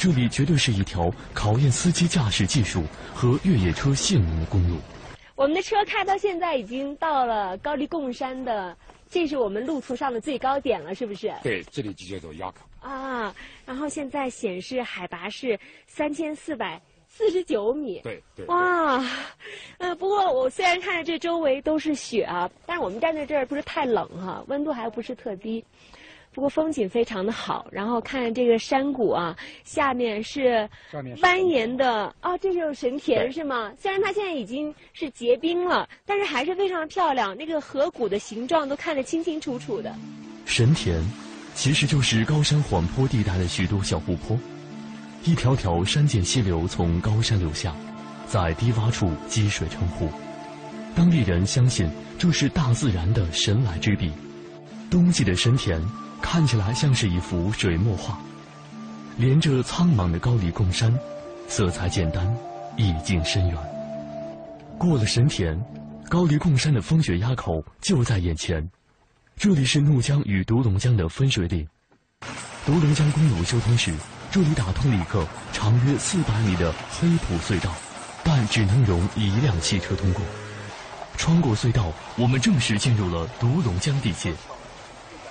[0.00, 2.82] 这里绝对是一条考验司机驾驶技术
[3.14, 4.78] 和越野车性能的公路。
[5.34, 8.74] 我们的车开到现在已经到了高黎贡山的，
[9.10, 11.30] 这是我们路途上的最高点了，是不是？
[11.42, 12.60] 对，这里就叫做垭口。
[12.80, 13.34] 啊，
[13.66, 16.80] 然后现在显示海拔是三千四百。
[17.12, 19.04] 四十九米，对对，哇，
[19.78, 25.62] 呃，不过我虽然看着这周围都是雪啊，但是我们站在这儿不是太冷哈，温度还不是特低，
[26.32, 27.66] 不过风景非常的好。
[27.70, 33.72] 然后看这个山谷啊，下面是蜿蜒的哦，这就是神田是吗？
[33.78, 39.94] 虽然它现在已经是结冰了，但是还是非常漂亮，那个河谷的形状都看得清清楚楚的。
[40.44, 41.02] 神田，
[41.54, 44.38] 其实就是高山缓坡地带的许多小湖泊。
[45.24, 47.74] 一条条山涧溪流从高山流下，
[48.26, 50.08] 在低洼处积水成湖。
[50.96, 51.88] 当地人相信
[52.18, 54.10] 这是大自然的神来之笔。
[54.90, 55.80] 冬季的神田
[56.20, 58.18] 看起来像是一幅水墨画，
[59.16, 60.96] 连着苍茫的高黎贡山，
[61.48, 62.36] 色彩简单，
[62.76, 63.56] 意境深远。
[64.78, 65.60] 过了神田，
[66.08, 68.66] 高黎贡山的风雪垭口就在眼前，
[69.36, 71.66] 这里是怒江与独龙江的分水岭。
[72.64, 73.92] 独龙江公路修通时。
[74.32, 77.74] 这里打通了一个长约四百米的黑土隧道，
[78.22, 80.22] 但只能容一辆汽车通过。
[81.16, 84.32] 穿过隧道，我们正式进入了独龙江地界。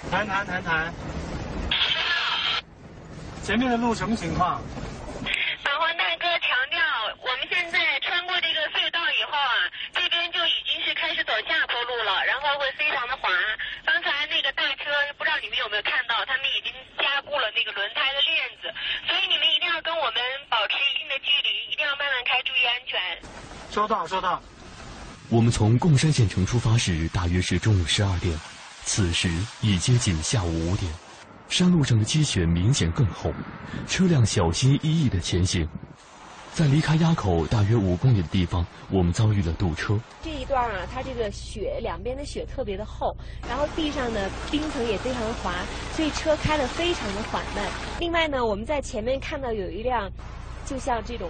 [0.08, 0.94] 谈谈谈谈，
[3.44, 4.64] 前面的路什么情况？
[5.62, 6.80] 导航大哥强调，
[7.20, 13.30] 我们现在穿过这个隧道以后啊，这边就已经是开始走下坡路了，然后会非常的滑。
[13.86, 18.74] 刚才那个大车，不知道你们有没有看到，他们已经加固了那个轮胎的链子。
[19.06, 20.18] 所以你们一定要跟我们
[20.50, 22.98] 保持一定的距离，一定要慢慢开，注意安全
[23.70, 24.42] 收到，收到。
[25.30, 28.34] 我们从贡山县城出发时，大约是中午十二点，
[28.92, 29.30] 此时
[29.62, 30.92] 已接近下午五点。
[31.48, 33.32] 山路上的积雪明显更厚，
[33.88, 35.70] 车辆小心翼翼的前行。
[36.56, 40.00] 在离开垭口大约五公里的地方，我们遭遇了堵车。
[40.24, 43.16] 这一段啊，它这个雪两边的雪特别的厚，
[43.48, 45.54] 然后地上的冰层也非常的滑，
[45.96, 47.64] 所以车开得非常的缓慢。
[48.00, 50.10] 另外呢，我们在前面看到有一辆，
[50.66, 51.30] 就像这种。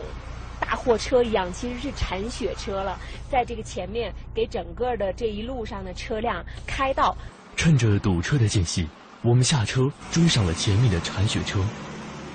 [0.62, 3.00] 大货车一样，其实是铲雪车了，
[3.32, 7.16] 在这个前面给整个的这一路上的车辆开道。
[7.60, 8.88] 趁着堵车的间隙，
[9.22, 11.60] 我们下车追上了前面的铲雪车。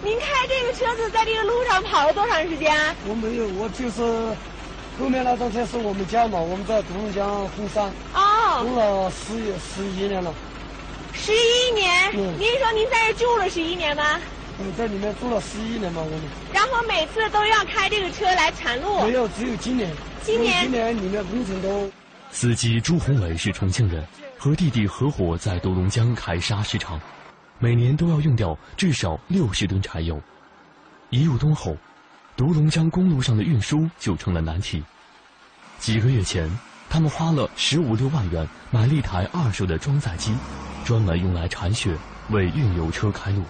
[0.03, 2.71] 您开这个车子在这个路上跑了多长时间？
[3.09, 4.03] 我没有，我就是
[5.01, 10.31] 后面那张车是我们家嘛，我们在独龙江红山哦，住了十十一年了。
[11.15, 11.91] 十一年？
[12.13, 12.35] 嗯。
[12.39, 14.21] 您说您在这住了十一年吗？
[14.59, 16.21] 我在里面住了十一年嘛，我们。
[16.53, 19.01] 然后每次都要开这个车来铲路。
[19.01, 19.91] 没有，只有今年。
[20.23, 20.65] 今年。
[20.65, 21.91] 今年里面工程都。
[22.31, 24.05] 司机朱宏伟是重庆人，
[24.44, 27.00] 和弟弟合伙在独龙江开砂石场，
[27.59, 30.20] 每年都要用掉至少六十吨柴油。
[31.09, 31.74] 一入冬后，
[32.37, 34.85] 独龙江公路上的运输就成了难题。
[35.78, 36.46] 几个月前，
[36.90, 40.35] 他们花了十五六万元买了一台二手的装载机，
[40.85, 41.96] 专门用来铲雪，
[42.28, 43.42] 为运油车开路。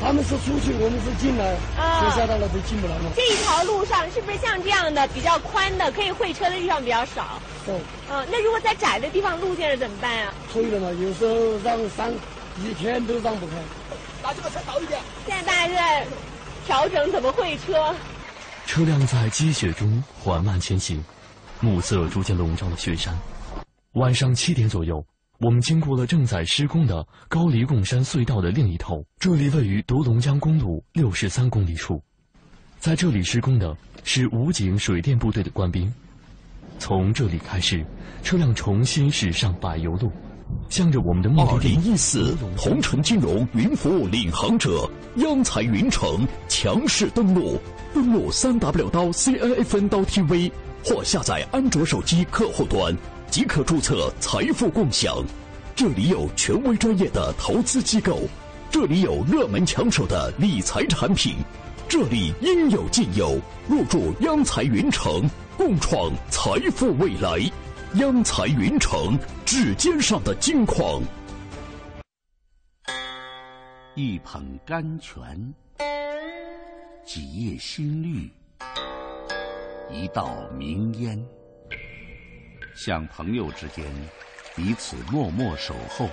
[0.00, 3.12] 他们是出去，我们是进来，雪下到了就进不来了。
[3.16, 7.40] 这一条路上是不是像这样的比较宽的，可以会车的地方比较少？
[7.64, 7.74] 对。
[8.10, 10.34] 嗯，那如果在窄的地方，路线是怎么办啊？
[10.52, 12.12] 退了嘛，有时候让三
[12.62, 13.52] 一天都让不开。
[14.22, 14.98] 把这个车倒一点。
[15.26, 16.06] 现在大家在
[16.66, 17.94] 调整怎么会车。
[18.66, 21.04] 车辆在积雪中缓慢前行，
[21.60, 23.14] 暮色逐渐笼罩了雪山。
[23.92, 25.04] 晚上七点左右。
[25.44, 32.02] 我们经过了正在施工的高黎贡山隧道的另一头，这里位于独龙江公路六十三公里处，
[32.78, 35.92] 在这里施工的是武警水电部队的官兵。
[36.78, 37.84] 从这里开始，
[38.22, 40.10] 车辆重新驶上柏油路。
[40.70, 41.68] 向着我们的目的二地。
[41.68, 47.60] 零一四同城金融云服务领航者央财云城强势登陆，
[47.92, 50.50] 登录三 w 刀 C N F N 刀 tv
[50.82, 52.96] 或下载安卓手机客户端，
[53.34, 55.16] 即可注册财富共享。
[55.74, 58.20] 这里有权威专业的投资机构，
[58.70, 61.34] 这里有热门抢手的理财产品，
[61.88, 63.36] 这里应有尽有。
[63.68, 67.40] 入驻央财云城，共创财富未来。
[67.94, 71.02] 央财云城，指尖上的金矿。
[73.96, 75.52] 一捧甘泉，
[77.04, 78.30] 几叶新绿，
[79.90, 81.20] 一道明烟，
[82.74, 83.84] 像朋友之间
[84.56, 86.08] 彼此默默守候，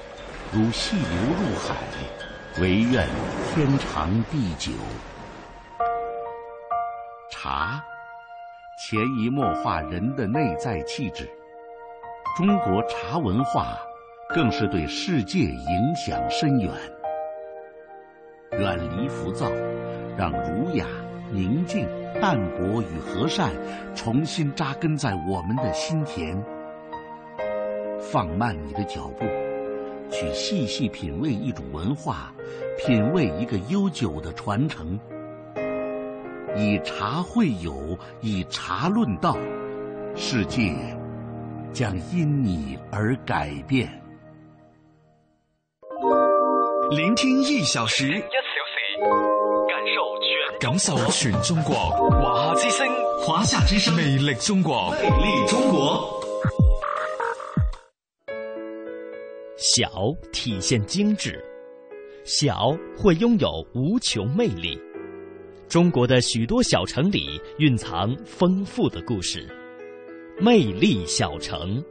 [0.53, 1.05] 如细流
[1.39, 1.75] 入海，
[2.61, 3.07] 唯愿
[3.53, 4.71] 天长地久。
[7.31, 7.83] 茶，
[8.79, 11.27] 潜移默化人的内在气质。
[12.37, 13.77] 中国茶文化
[14.29, 16.71] 更是对世界影响深远。
[18.59, 19.49] 远离浮躁，
[20.17, 20.85] 让儒雅、
[21.31, 21.87] 宁静、
[22.21, 23.51] 淡泊与和善
[23.95, 26.37] 重新扎根在我们的心田。
[27.99, 29.25] 放慢你的脚步，
[30.09, 32.33] 去细细品味一种文化，
[32.77, 34.99] 品味一个悠久的传承。
[36.55, 39.37] 以茶会友，以茶论道，
[40.15, 40.73] 世界
[41.71, 43.87] 将因你而改变。
[46.89, 49.30] 聆听一小时，一小时，
[50.61, 56.21] 感受全中国，华夏之声，华夏之声，魅力中国，魅力中國。
[59.57, 59.89] 小
[60.31, 61.43] 体现精致，
[62.23, 64.79] 小会拥有无穷魅力。
[65.67, 69.49] 中国的许多小城里蕴藏丰富的故事，
[70.39, 71.83] 魅力小城。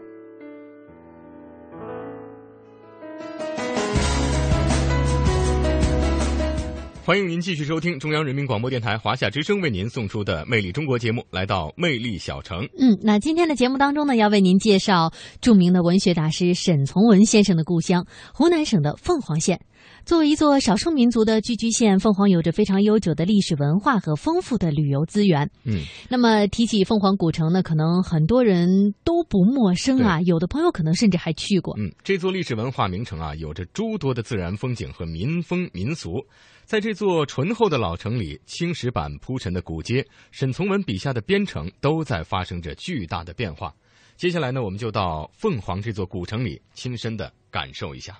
[7.10, 12.60] 欢迎您继续收听中央人民广播电台华夏之声为您送出的《魅力中国》节目，来到魅力小城。
[12.78, 19.60] 嗯，那今天的节目当中呢，要为您介绍著名的文学大师沈从文先生的故乡——湖南省的凤凰县。
[20.04, 25.50] 作为一座少数民族的聚居县，凤凰有着非常悠久的历史文化和丰富的旅游资源。
[25.64, 31.76] 嗯，那么提起凤凰古城呢，可能很多人都不陌生啊，有的朋友可能甚至还去过。
[31.78, 36.24] 嗯，这座历史文化名城啊，有着诸多的自然风景和民风民俗。
[36.64, 43.74] 在这座醇厚的老城里，青石板铺陈的古街，沈从文笔下的边城，都在发生着巨大的变化。
[44.16, 48.18] 接下来呢，我们就到凤凰这座古城里，亲身的感受一下。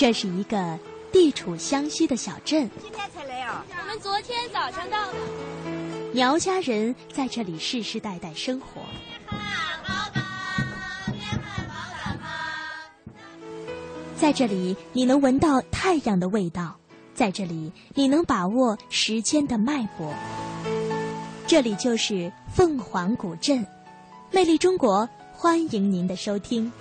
[0.00, 0.78] 这是一个
[1.12, 2.70] 地处湘西的小镇。
[2.82, 5.12] 现在才来哦，我们昨天早上到的。
[6.14, 8.80] 苗家人在这里世世代代生活。
[14.16, 16.74] 在这里，你能闻到太阳的味道；
[17.12, 20.14] 在这里，你能把握时间的脉搏。
[21.46, 23.66] 这里就是凤凰古镇，
[24.30, 26.72] 魅力中国，欢迎您的收听。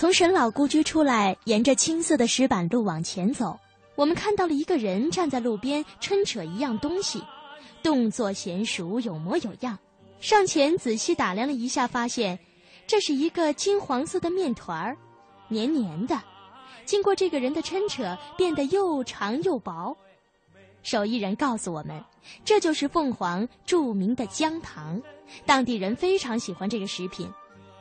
[0.00, 3.60] 从沈老故居出来，沿着青色的石板路往前走，
[3.96, 7.22] 我们看到了一个人站在路边抻扯一样东西，
[7.82, 9.78] 动作娴熟，有模有样。
[10.18, 12.38] 上前仔细打量了一下，发现
[12.86, 14.96] 这是一个金黄色的面团儿，
[15.48, 16.18] 黏黏的。
[16.86, 19.94] 经过这个人的抻扯，变得又长又薄。
[20.82, 22.02] 手艺人告诉我们，
[22.42, 25.02] 这就是凤凰著名的姜糖，
[25.44, 27.30] 当地人非常喜欢这个食品。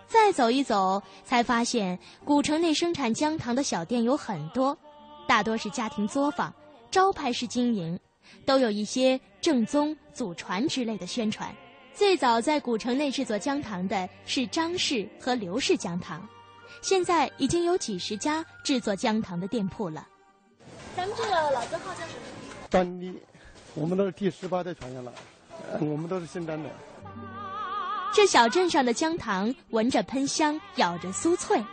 [0.09, 4.75] 再走一走，才发现古城内生产姜糖的小店有很多，
[5.27, 6.51] 大多是家庭作坊，
[6.89, 7.97] 招牌式经营，
[8.43, 11.55] 都有一些正宗、祖传之类的宣传。
[11.93, 16.27] 最早在古城内制作姜糖的是张氏和刘氏姜糖，
[16.81, 20.07] 现在已经有几十家制作姜糖的店铺了。
[20.95, 22.67] 咱们这个老字号叫什么？
[22.69, 23.13] 张丽，
[23.75, 25.11] 我们都是第十八代传下来，
[25.79, 26.69] 我们都是姓张的。
[28.11, 31.63] 这小镇上的姜糖闻着喷香，咬着酥脆，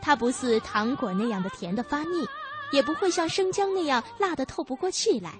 [0.00, 2.28] 它不似糖果那样的甜的发腻，
[2.70, 5.32] 也不会像生姜那样辣的透不过气来。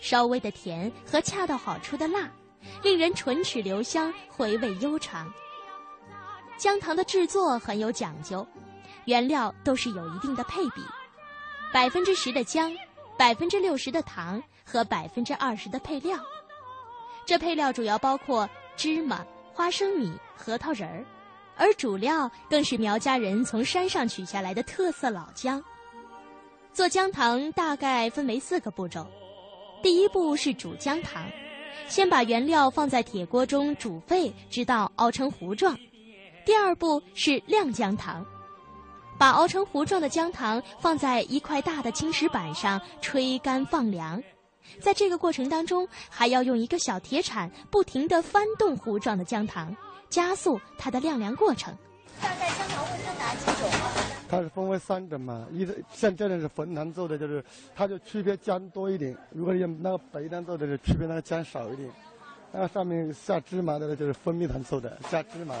[0.00, 2.28] 稍微的甜和恰到好处的辣，
[2.82, 5.32] 令人唇齿留香，回味悠长。
[6.56, 8.46] 姜糖的制作很有讲究，
[9.04, 10.82] 原料都是有一定的配比，
[11.72, 12.74] 百分之十的姜，
[13.16, 16.18] 百分之六十的糖和百分之二十的配料。
[17.24, 18.48] 这配料主要包括
[18.80, 21.04] 芝麻、花生米、核桃仁儿，
[21.54, 25.62] 而主料更是苗家人从山上取下来的特色老姜。
[26.72, 29.06] 做姜糖大概分为四个步骤，
[29.82, 31.22] 第一步是煮姜糖，
[31.88, 35.76] 先把原料放在铁锅中煮沸，直到熬成糊状。
[36.46, 38.24] 第二步是晾姜糖，
[39.18, 44.22] 把熬成糊状的姜糖放在一块大的青石板上吹干放凉。
[44.80, 49.74] 在这个过程当中，还要用一个小铁铲不停地翻动糊状的姜糖，
[50.08, 51.76] 加速它的晾凉过程。
[52.22, 53.70] 大概姜糖会分哪几种？
[54.28, 57.44] 它是分为三种嘛，一像这种是粉糖做的，就是
[57.74, 61.90] 它就区别姜多一点；如果用那个白糖做的，是区别那个姜少一点。
[62.52, 65.54] 那个上面下芝麻的，就是蜂蜜糖做的，下芝麻。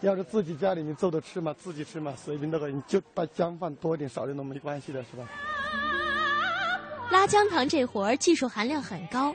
[0.00, 5.26] 要是自己家里面做的吃嘛，自己吃嘛，随便那个，你就把姜放多一点、少一点都没关系的，是吧？
[7.10, 9.34] 拉姜糖这活儿技术含量很高，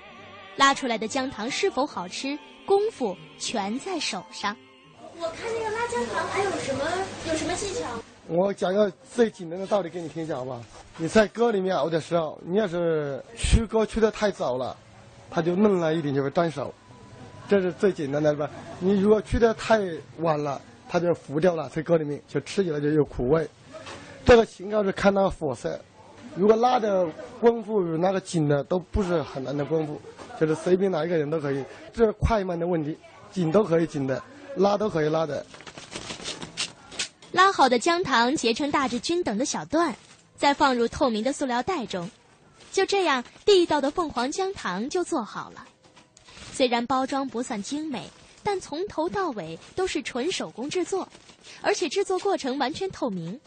[0.55, 4.55] 拉出来的姜糖是否好吃，功夫全在手上。
[5.17, 6.83] 我看那个拉姜糖还有什么
[7.27, 7.87] 有什么技巧？
[8.27, 10.61] 我讲个最简单的道理给你听一下，好吧？
[10.97, 14.75] 你在锅里面熬的时候，你要是出锅出的太早了，
[15.29, 16.73] 它就嫩了一点，就会粘手。
[17.47, 18.49] 这是最简单的，吧？
[18.79, 19.79] 你如果去的太
[20.19, 23.47] 晚了，它就糊掉了，在锅里面就吃起来就有苦味。
[24.25, 25.79] 这个情况是看那火色，
[26.35, 27.05] 如果拉的
[27.39, 29.99] 功夫与那个紧的都不是很难的功夫，
[30.39, 31.63] 就是随便哪一个人都可以。
[31.91, 32.97] 这是快慢的问题，
[33.31, 34.21] 紧都可以紧的，
[34.55, 35.45] 拉都可以拉的。
[37.31, 39.95] 拉好的姜糖结成大致均等的小段，
[40.35, 42.09] 再放入透明的塑料袋中，
[42.71, 45.65] 就这样，地道的凤凰姜糖就做好了。
[46.51, 48.09] 虽然包装不算精美，
[48.43, 51.07] 但从头到尾都是纯手工制作，
[51.61, 53.39] 而且制作过程完全透明，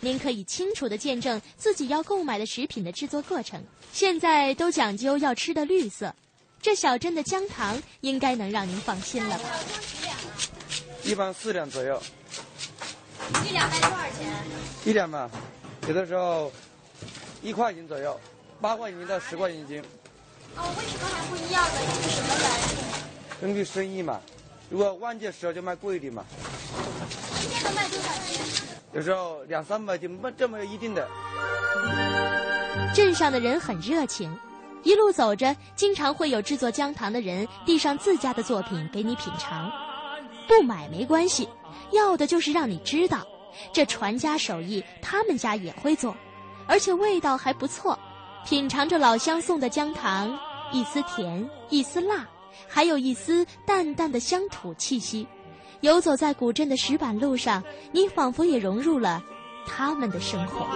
[0.00, 3.62] 您可以清楚地见证自己要购买的食品的制作过程。
[3.92, 6.14] 现在都讲究要吃的绿色，
[6.60, 9.44] 这小镇的姜糖应该能让您放心了吧？
[11.04, 12.02] 一般四两左右。
[13.46, 14.32] 一两卖多少钱？
[14.84, 15.30] 一两嘛，
[15.86, 16.52] 有的时候
[17.42, 18.18] 一块钱左右，
[18.60, 19.82] 八块钱到十块钱一斤。
[20.56, 21.70] 哦，为什么还不一样呢？
[22.02, 22.74] 是什么原因？
[23.40, 24.20] 根据生意嘛，
[24.70, 26.24] 如果旺季时候就卖贵一点嘛。
[27.42, 28.73] 一天能卖多少斤？
[28.94, 31.08] 有时候两三百斤，没这么一定的。
[32.94, 34.32] 镇上的人很热情，
[34.84, 39.70] 一路走着，经常会有制作姜糖的人递上自家的作品给你品尝。
[40.46, 41.48] 不买没关系，
[41.90, 43.26] 要的就是让你知道，
[43.72, 46.14] 这传家手艺他们家也会做，
[46.68, 47.98] 而且味道还不错。
[48.46, 50.38] 品尝着老乡送的姜糖，
[50.70, 52.28] 一丝甜，一丝辣，
[52.68, 55.26] 还有一丝淡淡的乡土气息。
[55.80, 57.62] 游走在古镇的石板路上，
[57.92, 59.22] 你仿佛也融入了
[59.66, 60.66] 他们的生活。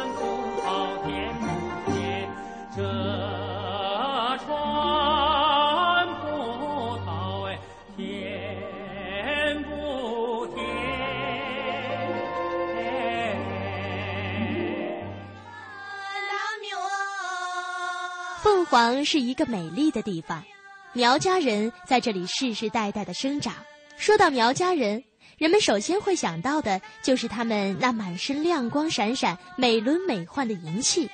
[18.41, 20.45] 凤凰是一个美丽的地方，
[20.93, 23.55] 苗家人在这里世世代代的生长。
[23.99, 25.03] 说到苗家人，
[25.39, 31.11] 人们首先会想到的就是他们那满身亮光闪闪、美轮美奂的银器。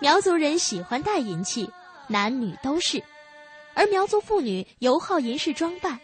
[0.00, 1.70] 苗族人喜欢戴银器，
[2.08, 3.02] 男女都是，
[3.74, 6.00] 而苗族妇女尤好银饰装扮，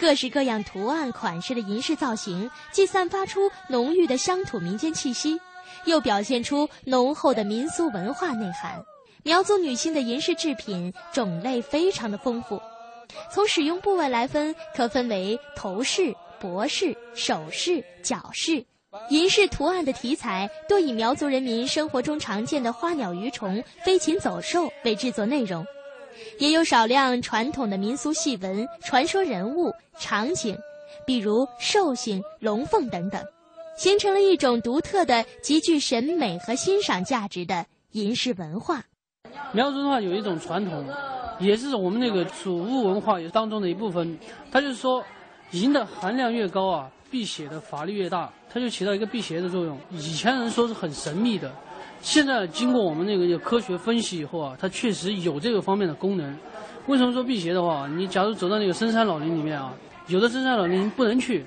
[0.00, 5.38] 各式各样图案款式的银饰造型，既散发出浓郁的乡土民间气息，
[5.84, 8.82] 又表现出浓厚的民俗文化内涵。
[9.24, 12.60] 苗族女性的银饰制品种类非常的丰富，
[13.32, 18.64] 从使用部位来分，可分为头饰、脖饰、首饰、脚饰。
[19.10, 25.64] 银饰图案的题材多以苗族人民生活中常见的花鸟鱼虫、飞禽走兽为制作内容，
[26.38, 30.56] 也有少量传统的民俗戏文、传说人物、场景，
[31.06, 33.22] 比如兽性、龙凤等等，
[33.76, 38.82] 形成了一种独特的、极具审美和欣赏价值的银饰文化。
[39.52, 40.84] 苗族的话有一种传统，
[41.38, 44.18] 也是我们那个祖物文化当中的一部分。
[44.50, 45.02] 它就是说，
[45.52, 49.78] 银的含量越高啊，辟邪的法力越大，它就起到一个辟邪的作用。
[49.90, 51.50] 以前人说是很神秘的，
[52.02, 56.36] 现在经过我们那个科学分析以后啊，它确实有这个方面的功能。
[56.86, 57.88] 为什么说辟邪的话？
[57.88, 59.72] 你假如走到那个深山老林里面啊，
[60.08, 61.46] 有的深山老林不能去，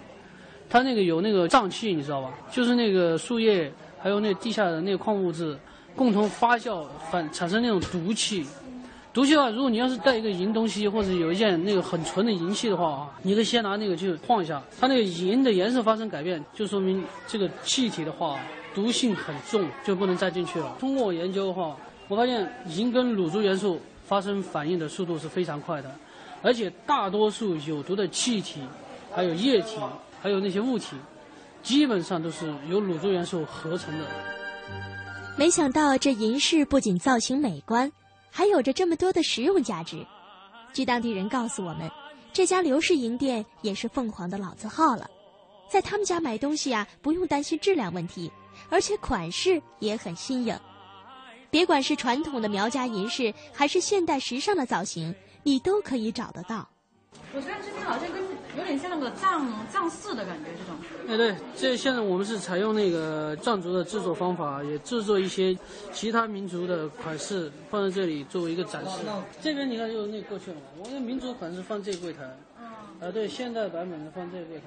[0.70, 2.32] 它那个有那个瘴气，你知道吧？
[2.52, 5.56] 就是那个树叶还有那地下的那个矿物质。
[5.96, 8.46] 共同发酵反产生那种毒气，
[9.14, 18.40] 毒气的话，如果你要是带一个银东西或者有一件那个很纯的银器的话啊，你可以先拿那个去晃一下，它那个银的颜色发生改变，就说明这个气体的话
[18.74, 20.76] 毒性很重，就不能再进去了。
[20.80, 21.76] 通过我研究的话，
[22.08, 25.92] 我发现银跟卤族元素发生反应的速度是非常快的，
[26.42, 28.62] 而且大多数有毒的气体、
[29.14, 29.78] 还有液体、
[30.22, 30.96] 还有那些物体，
[31.62, 34.06] 基本上都是由卤族元素合成的。
[35.38, 37.92] 没想到这银饰不仅造型美观，
[38.30, 40.06] 还有着这么多的实用价值。
[40.72, 41.90] 据当地人告诉我们，
[42.32, 45.10] 这家刘氏银店也是凤凰的老字号了。
[45.70, 48.32] 在他们家买东西啊，不用担心质量问题，
[48.70, 50.58] 而且款式也很新颖。
[51.50, 56.68] 别管是传统的苗家银饰，还是现代时尚的造型，你都可以找得到。
[57.34, 58.22] 我觉得这边好像跟
[58.58, 60.76] 有点像那个藏藏式的感觉，这种。
[61.08, 65.58] 哎，对，这现在我们是采用那个藏族的制作方法，也制作一些
[65.94, 69.00] 其他民族的款式放在这里作为一个展示。
[69.42, 72.24] 这边你看就那过去了嘛，我们民族款式放这柜台，
[73.00, 74.66] 啊，对，现代版本的放这柜台。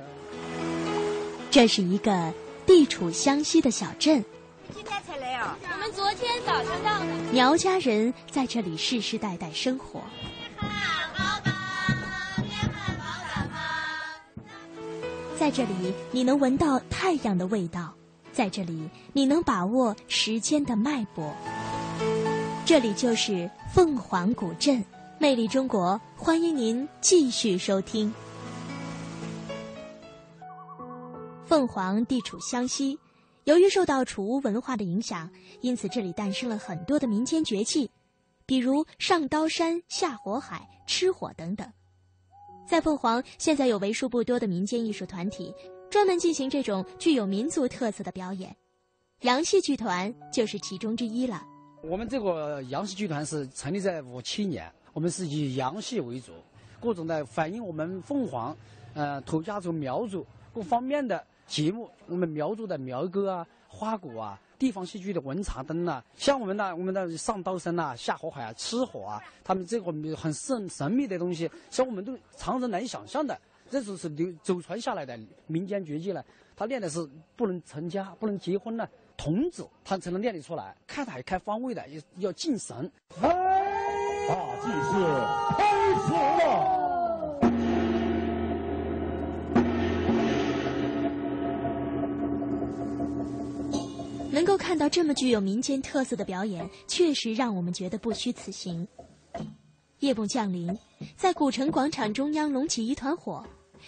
[1.50, 2.32] 这是一个
[2.66, 4.24] 地处湘西的小镇。
[4.74, 5.58] 今天才来啊？
[5.62, 7.06] 我们昨天早上到的。
[7.30, 10.00] 苗家人在这里世世代代生活。
[15.44, 17.94] 在这里，你能闻到太阳的味道；
[18.32, 21.36] 在这里，你能把握时间的脉搏。
[22.64, 24.82] 这里就是凤凰古镇，
[25.18, 28.10] 魅力中国，欢迎您继续收听。
[31.44, 32.98] 凤凰地处湘西。
[33.44, 35.28] 由于受到楚巫文化的影响，
[35.60, 37.90] 因此这里诞生了很多的民间绝技，
[38.46, 41.70] 比如上刀山、下火海、吃火等等。
[42.66, 45.54] 在凤凰，现在有为数不多的民间艺术团体，
[45.90, 48.54] 专门进行这种具有民族特色的表演。
[49.20, 51.42] 杨戏剧团就是其中之一了。
[51.82, 56.32] 我们这个杨戏剧团是成立在五七年，我们是以杨戏为主，
[56.80, 58.56] 各种的反映我们凤凰，
[58.94, 61.22] 呃，土家族苗族各方面的。
[61.46, 73.36] 节目，我们苗族的苗歌啊、花鼓啊、地方戏剧的文茶灯啊，像我们的我们的上刀山啊、下火海啊、吃火啊，他们这个很神神秘的东西，像我们都常人难以想象的，
[73.68, 75.18] 这就是流祖传下来的
[75.48, 76.24] 民间绝技了。
[76.56, 77.04] 他练的是
[77.34, 80.72] 不能成家、不能结婚呢，童子他才能练得出来。
[80.86, 82.88] 看海开方位的，要要敬神。
[83.20, 85.04] 大祭司
[85.58, 85.66] 开
[86.06, 86.83] 始了。
[94.34, 98.86] 能够看到这么具有民间特色的表演，确实让我们觉得不虚此行。
[100.00, 100.76] 夜幕降临，
[101.16, 103.46] 在古城广场中央隆起一团火，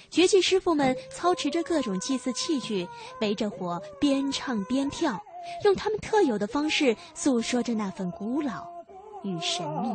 [0.09, 2.87] 绝技师傅们操持着各种祭祀器具，
[3.21, 5.21] 围着火边唱边跳，
[5.65, 8.65] 用他们特有的方式诉说着那份古老
[9.25, 9.89] 与神秘。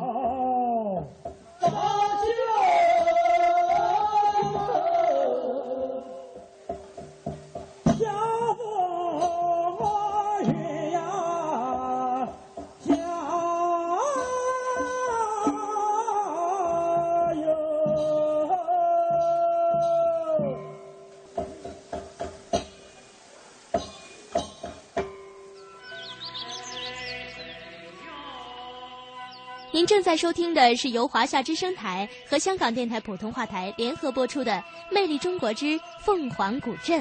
[30.11, 34.51] 在收听的是由华夏之声台和香港电台普通话台联合播出的
[34.93, 36.99] 《魅力中国之凤凰古镇》。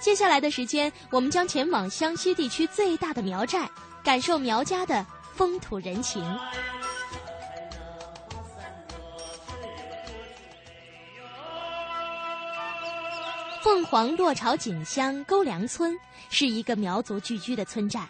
[0.00, 3.68] 接下来的时间，我们将前往湘西地区最大的苗寨，
[4.02, 5.04] 感受苗家的
[5.34, 6.24] 风土人情。
[13.62, 15.94] 凤凰落潮井乡沟梁村
[16.30, 18.08] 是一个苗族聚居的村寨，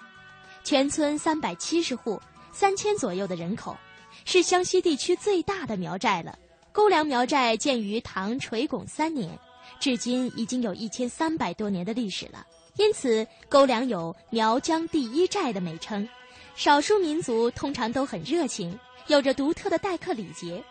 [0.62, 2.22] 全村三百七十户。
[2.52, 3.76] 三千左右的人口，
[4.25, 6.39] 是湘西地区最大的苗寨了。
[6.72, 9.39] 沟梁苗寨建于唐垂拱三年，
[9.79, 12.45] 至今已经有一千三百多年的历史了。
[12.77, 16.09] 因此，沟梁有“苗疆第一寨”的美称。
[16.57, 20.62] 少数民族通常都很热情，有着独特的待客礼节。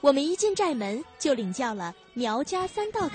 [0.00, 3.08] 我们一进寨门，就领教了苗家三道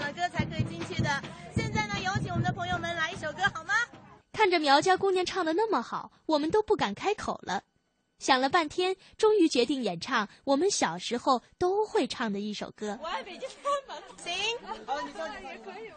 [0.00, 0.12] 卡。
[4.32, 7.62] 看着苗家姑娘唱的那么好，我们都不敢开口了。
[8.18, 12.98] 想了半天，终于决定演唱我们小时候都会唱的一首歌。
[13.02, 14.32] 我爱北京天安门，行，
[14.86, 15.88] 好，你唱也可以。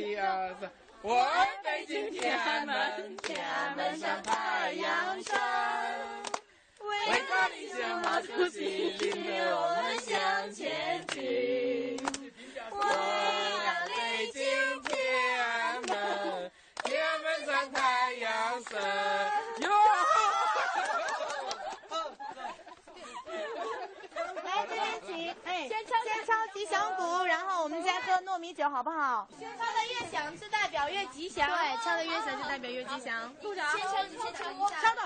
[0.00, 0.70] 一二三，
[1.02, 5.34] 我爱北京天安门，天安门上太阳升，
[6.80, 11.97] 伟大领袖毛主席领着我们向前进。
[12.78, 12.84] 我
[13.66, 14.94] 爱北京天
[15.40, 15.46] 安
[15.86, 16.50] 门。
[16.84, 18.80] 天安门上太阳升，
[19.60, 19.68] 哟！
[24.44, 25.92] 来这边请，哎，先敲
[26.54, 27.48] 吉祥鼓，然后。
[27.58, 29.28] 我们再喝糯米酒，好不好？
[29.38, 31.46] 敲的越响，就代表越吉祥。
[31.46, 33.34] 对，敲的越响，就代表越吉祥。
[33.42, 34.80] 部长，先敲，先敲一下。
[34.80, 35.04] 稍等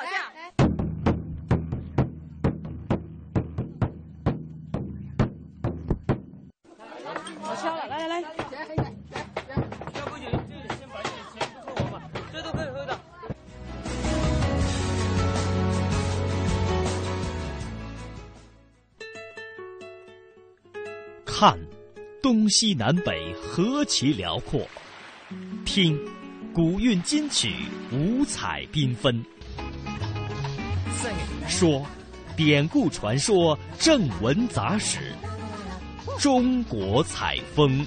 [7.44, 8.22] 我敲了，来来来。
[9.94, 10.38] 要不就就
[10.78, 12.00] 先把这个钱付给我吧，
[12.32, 12.98] 这都可以喝的。
[21.26, 21.58] 看，
[22.22, 24.60] 东西南北何其辽阔；
[25.64, 25.98] 听，
[26.54, 27.52] 古韵金曲
[27.90, 29.20] 五彩缤纷；
[31.48, 31.84] 说，
[32.36, 35.12] 典故传说正文杂史。
[36.18, 37.84] 中国采风。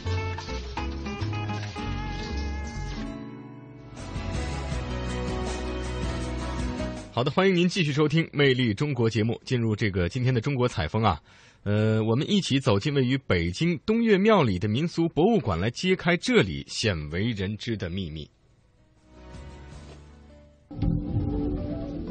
[7.12, 9.40] 好的，欢迎您继续收听《魅力中国》节目。
[9.46, 11.20] 进入这个今天的中国采风啊，
[11.64, 18.30] 呃，我们一起走进位于北京东岳庙里的民俗博物馆，来揭开这里鲜为人知的秘密。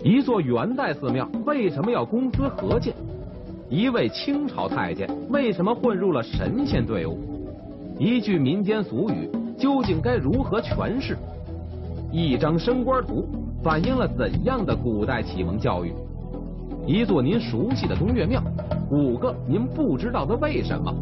[0.03, 2.95] 一座元代寺庙为什么要公私合建？
[3.71, 7.19] 一位清朝太监为什么混入了神仙队伍？
[7.99, 11.17] 一句民间俗语究竟该如何诠释？
[12.12, 13.27] 一张升官图。
[13.62, 15.95] 反映了怎样的古代启蒙教育？
[16.87, 18.43] 一座您熟悉的东岳庙，
[18.91, 20.95] 五个您不知道的为什么？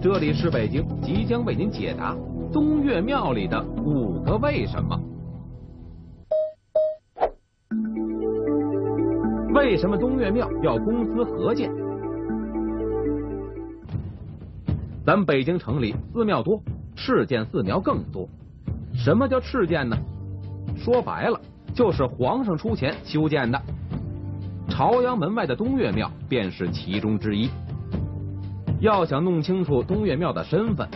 [0.00, 2.16] 这里是北京，即将为您解答
[2.50, 4.98] 东岳庙里的五个为什么。
[9.54, 11.70] 为什么东岳庙要公私合建？
[15.08, 16.62] 咱北京城里寺庙多，
[16.94, 18.28] 敕建寺庙更多。
[18.94, 19.96] 什么叫敕建呢？
[20.76, 21.40] 说白了。
[21.74, 23.58] 就是皇上出钱修建的，
[24.68, 27.48] 朝阳门外的东岳庙便是其中之一。
[28.80, 30.86] 要想弄清楚东岳庙的身份，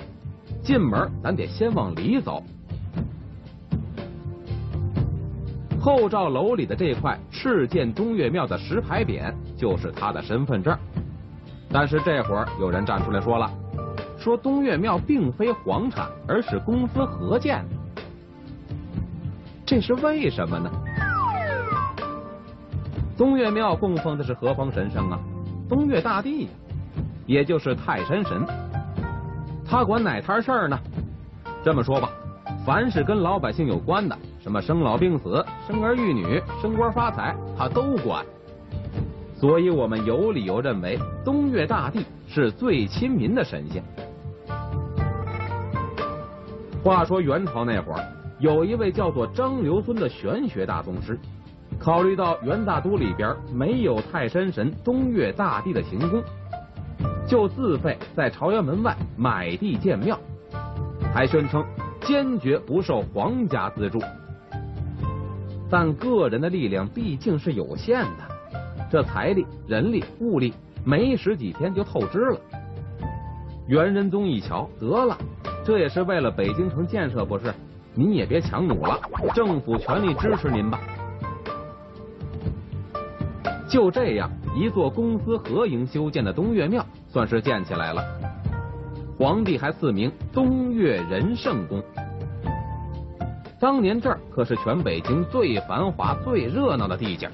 [0.62, 2.42] 进门咱得先往里走。
[5.80, 10.76] 后罩楼里的这块敕建东岳庙的石牌匾，就是他的身份证。
[11.70, 13.50] 但是这会儿有人站出来说了，
[14.22, 17.64] 说东岳庙并非皇产，而是公私合建。
[19.66, 20.70] 这是为什么呢？
[23.16, 25.18] 东岳庙供奉的是何方神圣啊？
[25.68, 26.50] 东岳大帝呀，
[27.26, 28.46] 也就是泰山神。
[29.66, 30.78] 他管哪摊事儿呢？
[31.64, 32.08] 这么说吧，
[32.64, 38.24] 凡是跟老百姓有关的，什么生老病死、生儿育女、升官发财，他都管。
[39.34, 43.82] 所以我们有理由认为，东岳大帝是最亲民的神仙。
[46.82, 48.04] 话说元朝那会儿。
[48.40, 51.16] 有一位叫做张留孙的玄学大宗师，
[51.78, 56.20] 考虑到元大都里边没有泰山神东岳大帝的行宫，
[57.24, 60.18] 就自费在朝阳门外买地建庙，
[61.14, 61.64] 还宣称
[62.00, 64.00] 坚决不受皇家资助。
[65.70, 68.58] 但个人的力量毕竟是有限的，
[68.90, 70.52] 这财力、人力、物力
[70.84, 72.40] 没使几天就透支了。
[73.68, 75.16] 元仁宗一瞧，得了，
[75.64, 77.54] 这也是为了北京城建设，不是？
[77.94, 78.98] 您也别强弩了，
[79.34, 80.80] 政府全力支持您吧。
[83.68, 88.02] 就这样，一座公私合营修建的东岳庙算是建起来了。
[89.18, 91.82] 皇帝还赐名东岳仁圣宫。
[93.60, 97.30] 当年这儿可是全北京最繁华、最热闹的地界，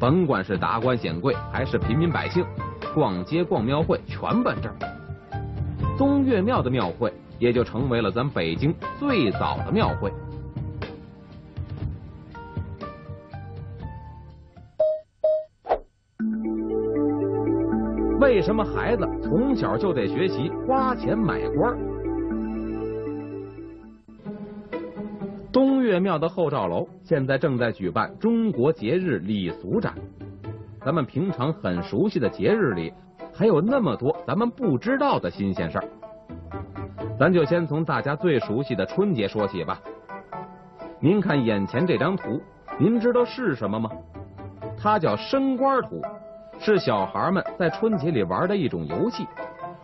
[0.00, 2.44] 甭管是达官显贵还是平民百姓，
[2.94, 4.74] 逛街逛庙会全奔这儿。
[5.96, 7.12] 东岳庙的庙会。
[7.38, 10.12] 也就成为了咱北京最早的庙会。
[18.20, 21.78] 为什么孩子从小就得学习花钱买官？
[25.50, 29.94] 东岳庙的后赵楼现在正在举办中国节日礼俗展。
[30.84, 32.92] 咱们平常很熟悉的节日里，
[33.32, 35.84] 还有那么多咱们不知道的新鲜事儿。
[37.18, 39.80] 咱就先从大家最熟悉的春节说起吧。
[41.00, 42.40] 您看眼前这张图，
[42.78, 43.90] 您知道是什么吗？
[44.80, 46.00] 它叫升官图，
[46.60, 49.26] 是小孩们在春节里玩的一种游戏。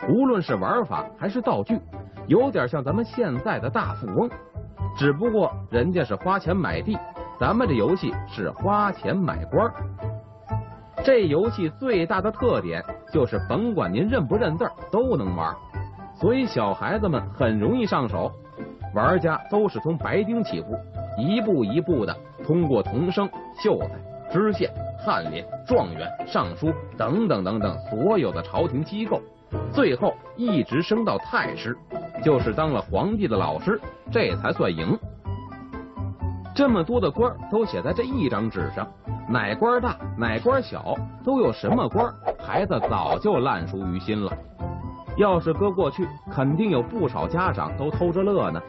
[0.08, 1.80] 无论是玩法还是道具，
[2.28, 4.30] 有点像咱们现在的大富翁，
[4.96, 6.96] 只不过人家是花钱买地，
[7.40, 9.72] 咱们这游戏是花钱买官。
[11.02, 12.82] 这游戏最大的特点
[13.12, 15.52] 就是，甭管您认不认字都能玩。
[16.24, 18.32] 所以小孩子们很容易上手，
[18.94, 20.74] 玩家都是从白丁起步，
[21.18, 23.28] 一步一步的通过童生、
[23.62, 23.90] 秀才、
[24.32, 29.20] 知县、翰林、状元、尚书等等等等所有的朝廷机构，
[29.70, 31.76] 最后一直升到太师，
[32.24, 33.78] 就是当了皇帝的老师，
[34.10, 34.98] 这才算赢。
[36.54, 38.90] 这么多的官都写在这一张纸上，
[39.28, 44.32] 哪官大哪官小，都有什么官，孩子早就烂熟于心了。
[45.16, 48.60] 要是搁过去，肯定有不少家长都偷着乐呢。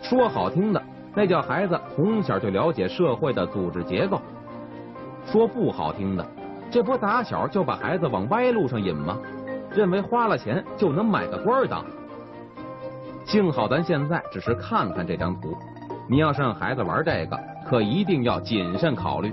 [0.00, 0.82] 说好听的，
[1.14, 4.18] 那叫孩子从小就了解社会的组织结构；
[5.26, 6.24] 说不好听的，
[6.70, 9.18] 这不打小就把孩子往歪路上引吗？
[9.74, 11.84] 认为花了钱就能买个官当。
[13.24, 15.54] 幸好咱现在只是看看这张图。
[16.08, 17.38] 你要是让孩子玩这个，
[17.68, 19.30] 可一定要谨慎考虑，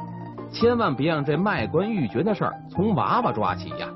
[0.51, 3.87] 千万别让这卖官鬻爵的事儿从娃娃抓起呀。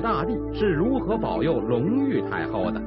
[0.00, 2.80] 大帝是如何保佑隆裕太后的？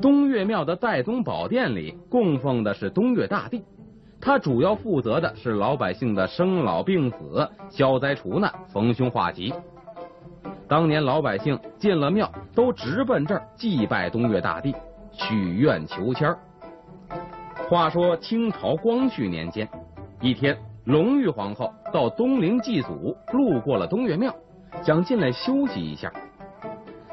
[0.00, 3.62] 东岳庙的岱宗宝殿里供奉的是东岳大帝，
[4.20, 9.54] 他主要负责的是老百姓的生老病死、消灾除难、逢凶化吉。
[10.66, 14.74] 当年老百姓进了庙，都直奔这儿祭拜东岳大帝，
[15.12, 16.38] 许愿求签儿。
[17.68, 19.68] 话说清朝光绪年间，
[20.20, 24.34] 一天，隆裕皇后到东陵祭祖，路过了东岳庙，
[24.82, 26.10] 想进来休息一下。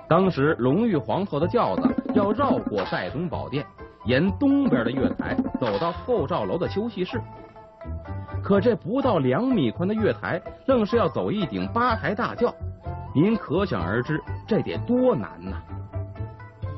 [0.07, 1.83] 当时隆裕皇后的轿子
[2.15, 3.65] 要绕过岱宗宝殿，
[4.05, 7.21] 沿东边的月台走到后赵楼的休息室。
[8.41, 12.53] 可这不到两米宽的月台，愣是要走一顶八抬大轿。
[13.13, 15.61] 您可想而知，这得多难呐！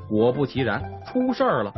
[0.09, 1.73] 果不其然，出事儿了。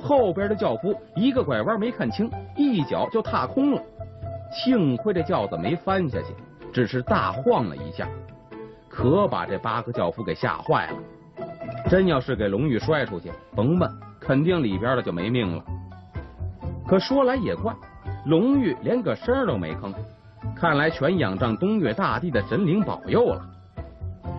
[0.00, 3.82] 后边的轿夫一个拐弯没看清，一脚就踏空了。
[4.52, 6.34] 幸亏这轿子没翻下去，
[6.72, 8.06] 只是大晃了一下，
[8.88, 10.98] 可把这八个轿夫给吓坏了。
[11.88, 13.90] 真要是给龙玉摔出去，甭问，
[14.20, 15.64] 肯定里边的就没命了。
[16.86, 17.74] 可说来也怪，
[18.26, 19.92] 龙玉连个声都没吭，
[20.54, 23.42] 看来全仰仗东岳大帝的神灵保佑了。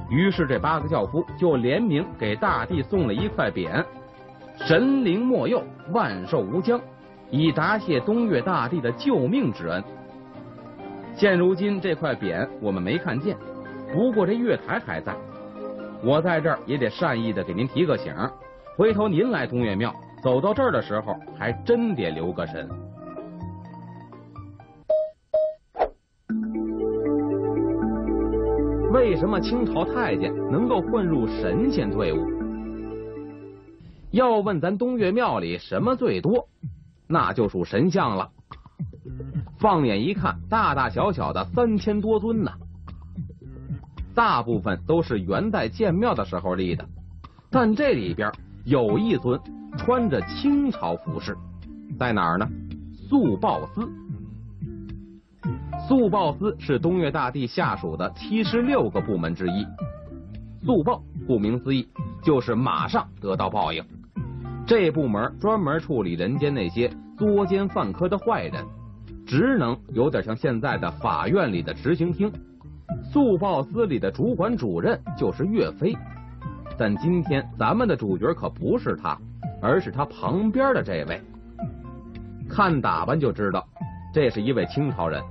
[0.10, 3.84] 于是这八个轿夫就联名给大帝送了一块匾
[4.64, 6.80] ：“神灵莫佑，万寿无疆”，
[7.32, 9.84] 以答谢东岳大帝的救命之恩。
[11.16, 13.38] 现如今这块匾我们没看见，
[13.94, 15.16] 不过这月台还在。
[16.04, 18.14] 我在这儿也得善意的给您提个醒，
[18.76, 22.68] 回头您来东岳庙走到这儿的时候，还真得留个神。
[28.92, 32.28] 为什么清朝太监能够混入神仙队伍？
[34.12, 36.48] 要问咱东岳庙里什么最多，
[37.08, 38.30] 那就属神像了。
[39.64, 42.52] 放眼一看，大大小小的三千多尊呢。
[44.14, 46.86] 大部分都是元代建庙的时候立的，
[47.50, 48.30] 但这里边
[48.66, 49.40] 有一尊
[49.78, 51.38] 穿着清朝服饰，
[51.98, 52.46] 在哪儿呢？
[53.08, 53.90] 肃报司。
[55.88, 59.66] 肃报司是东岳大帝下属的七十六个部门之一。
[60.66, 61.88] 速报顾名思义，
[62.22, 63.82] 就是马上得到报应。
[64.68, 68.66] 这部门专门处理人间那些作奸犯科的坏人，
[69.26, 72.32] 职能有点像现在的法院里的执行厅。
[73.12, 75.96] 速报司里的主管主任就是岳飞，
[76.78, 79.18] 但今天咱们的主角可不是他，
[79.62, 81.22] 而是他旁边的这位。
[82.50, 83.66] 看打扮就知道，
[84.14, 85.22] 这是一位清朝人。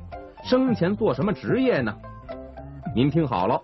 [0.45, 1.95] 生前做什么职业呢？
[2.97, 3.61] 您听好了，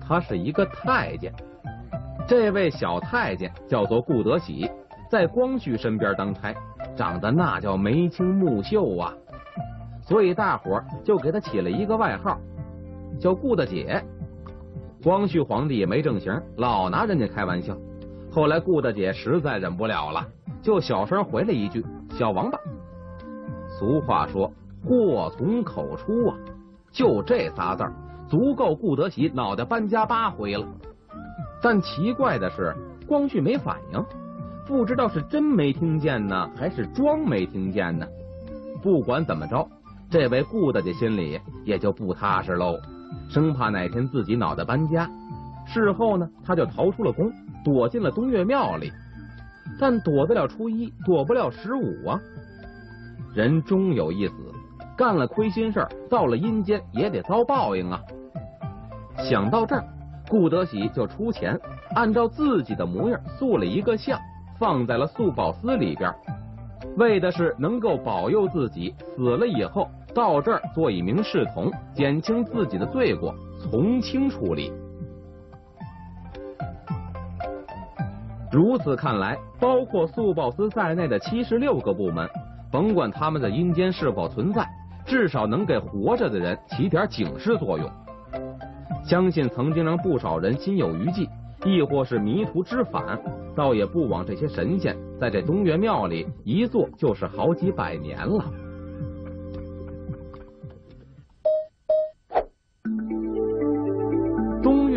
[0.00, 1.32] 他是一个太监。
[2.28, 4.70] 这位小太监叫做顾德喜，
[5.10, 6.54] 在光绪身边当差，
[6.96, 9.12] 长得那叫眉清目秀啊，
[10.02, 12.38] 所以大伙就给他起了一个外号，
[13.18, 14.04] 叫顾大姐。
[15.02, 17.76] 光绪皇帝也没正形，老拿人家开玩笑。
[18.30, 20.26] 后来顾大姐实在忍不了了，
[20.60, 21.84] 就小声回了一句
[22.18, 22.58] ：“小王八。”
[23.78, 24.52] 俗话说。
[24.84, 26.36] 祸从口出啊！
[26.90, 27.92] 就这仨字儿，
[28.28, 30.66] 足够顾德喜脑袋搬家八回了。
[31.62, 32.74] 但奇怪的是，
[33.06, 34.04] 光绪没反应，
[34.66, 38.04] 不知道是真没听见呢，还是装没听见呢。
[38.82, 39.64] 不管怎么着，
[40.12, 42.78] 这位顾大姐心里也就不踏实喽，
[43.30, 45.08] 生怕哪天自己脑袋搬家。
[45.66, 47.32] 事后呢，他就逃出了宫，
[47.64, 48.92] 躲进了东岳庙里。
[49.80, 52.20] 但躲得了初一，躲不了十五啊！
[53.34, 54.34] 人终有一死。
[54.98, 57.98] 干了亏心事儿，到了阴间也得遭报应啊！
[59.16, 59.82] 想到这儿，
[60.28, 61.58] 顾德喜就出钱，
[61.94, 64.20] 按照自己的模样塑了一个像，
[64.58, 66.14] 放在了素宝司里边，
[66.98, 74.72] 为的是能够保佑自己死了以后到这儿做一名侍童，减轻自己的罪过，从轻处理。
[78.50, 82.28] 如此看来，包括速报司在内的七十六个部门。
[82.70, 84.66] 甭管他们的阴间是否存在，
[85.04, 87.86] 至少能给活着的人起点警示作用。
[89.04, 91.28] 相信曾经让不少人心有余悸，
[91.66, 93.20] 亦或是迷途知返，
[93.54, 98.44] 倒也不枉这些神仙在这东岳庙里一坐就是好几百年了。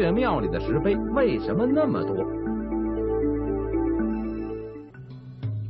[0.05, 2.15] 岳庙里的石碑为什么那么多？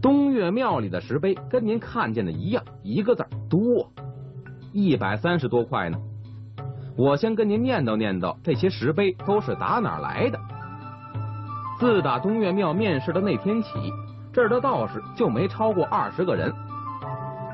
[0.02, 3.90] 东岳庙里的石碑跟您看见的一样，一个字多，
[4.74, 5.98] 一百三十多块呢。
[6.98, 10.38] 我先跟您念叨念叨，这些石碑都是打哪儿来的。
[11.80, 13.70] 自打东岳庙面世的那天起，
[14.34, 16.52] 这儿的道士就没超过二十个人。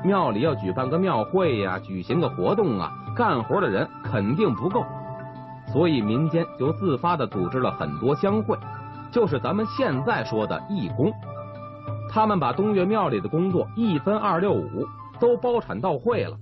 [0.04, 4.84] 庙里要举办个庙会呀，举行个活动啊，干活的人肯定不够，
[5.72, 8.58] 所以民间就自发的组织了很多乡会，
[9.10, 11.10] 就是咱们现在说的义工。
[12.10, 14.86] 他们把东岳庙里的工作一分二六五
[15.18, 16.36] 都包产到会了，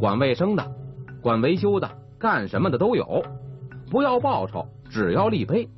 [0.00, 0.64] 管卫生的，
[1.20, 1.86] 管维修的，
[2.18, 3.22] 干什么的都有，
[3.90, 5.68] 不要报酬，只要立碑，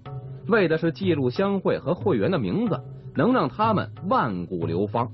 [0.46, 2.80] 为的是记录乡会和会员的名字，
[3.16, 5.10] 能让他们万古流芳。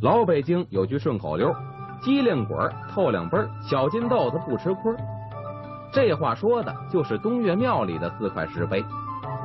[0.00, 1.52] 老北京有句顺口溜：
[2.00, 2.56] 机灵鬼
[2.88, 4.94] 透两杯，小金豆子不吃亏。
[5.92, 8.84] 这话说的就是东岳庙里的四块石碑，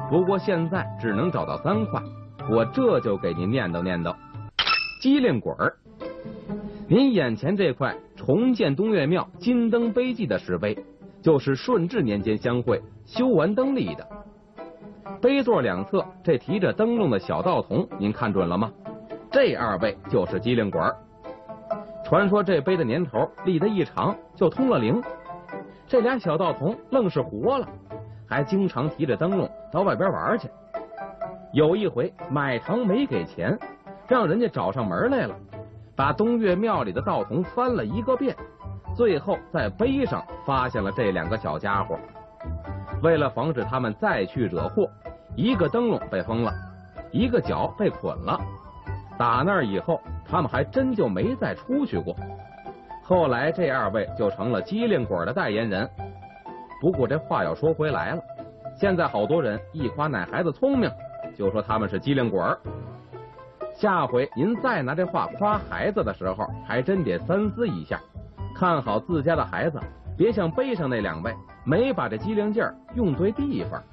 [0.10, 2.02] 不过现在只能找到三块。
[2.50, 4.16] 我这就给您念叨念叨，
[5.02, 5.76] 机灵鬼儿。
[6.88, 10.78] 您眼前这块重建东岳庙金灯碑记的石碑，
[11.24, 14.08] 就是顺治年间乡会修完灯立的。
[15.20, 18.72] 碑座两侧这提着灯笼的小道童，您看准了吗？
[19.32, 20.96] 这二位就是机灵鬼儿。
[22.06, 25.02] 传说这碑的年头立得一长，就通了灵。
[25.88, 27.68] 这俩小道童愣是活了，
[28.28, 30.50] 还经常提着灯笼到外边玩去。
[31.54, 33.58] 有一回买糖没给钱，
[34.08, 35.36] 让人家找上门来了，
[35.96, 38.36] 把东岳庙里的道童翻了一个遍，
[38.96, 41.98] 最后在碑上发现了这两个小家伙。
[43.04, 44.90] 为了防止他们再去惹祸，
[45.36, 46.52] 一个灯笼被封了，
[47.12, 48.40] 一个脚被捆了。
[49.18, 52.16] 打那以后，他们还真就没再出去过。
[53.08, 55.88] 后来这二位就成了机灵鬼的代言人。
[56.82, 58.22] 不过这话要说回来了，
[58.76, 60.90] 现在好多人一夸奶孩子聪明。
[61.38, 62.42] 就说他们是机灵鬼。
[63.76, 68.02] 下回您再拿这话夸孩子的时候，还真得三思一下，
[68.56, 69.80] 看好自家的孩子，
[70.18, 71.32] 别像碑上那两位，
[71.64, 73.84] 没把这机灵劲儿用对地方。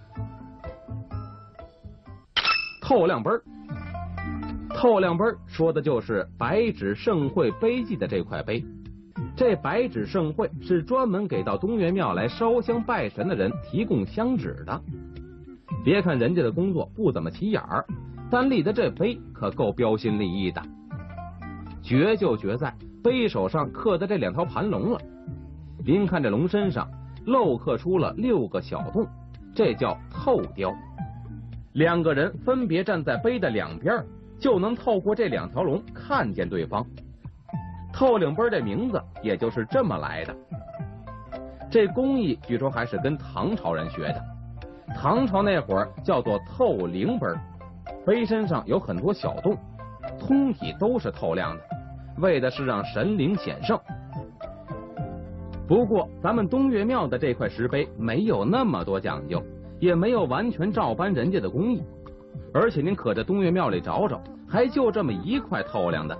[2.80, 3.42] 透亮碑儿，
[4.74, 8.64] 透亮碑儿说的就是白纸盛会碑记的这块碑。
[9.44, 14.80] 这白纸盛会是专门给到东岳庙来烧香拜神的人提供香纸的。
[15.84, 17.84] 别看人家的工作不怎么起眼儿，
[18.30, 20.62] 但立的这碑可够标新立异的。
[21.82, 22.72] 绝就绝在
[23.02, 25.00] 碑首上刻的这两条盘龙了。
[25.84, 26.88] 您看这龙身上
[27.26, 29.04] 镂刻出了六个小洞，
[29.56, 30.72] 这叫透雕。
[31.72, 34.04] 两个人分别站在碑的两边，
[34.38, 36.86] 就能透过这两条龙看见对方。
[37.92, 40.34] 透领碑这名字也就是这么来的。
[41.70, 44.22] 这工艺据说还是跟唐朝人学的。
[44.94, 47.26] 唐朝那会儿叫做透灵碑，
[48.04, 49.56] 碑身上有很多小洞，
[50.18, 51.62] 通体都是透亮的，
[52.18, 53.78] 为的是让神灵显圣。
[55.66, 59.42] 不过咱们东岳庙的这块石碑没有那么多讲究，
[59.78, 61.82] 也没有完全照搬人家的工艺，
[62.52, 66.14] 而且您可在东岳庙里找找，还就这么一块透亮的。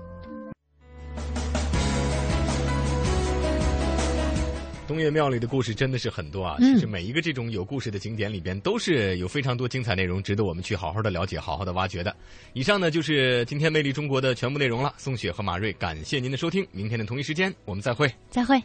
[4.93, 6.59] 东岳庙里的故事真的是很多啊！
[6.59, 12.15] 其实每一个这种有故事的景点里边，都是有非常多精彩内容，值得我们去好好的了解、好好的挖掘的。
[12.53, 14.93] 以上呢就是今天《魅力中国》的全部内容了。
[14.99, 18.63] 宋雪和马瑞，感谢您的收听，明天的同一时间我们再会，再会。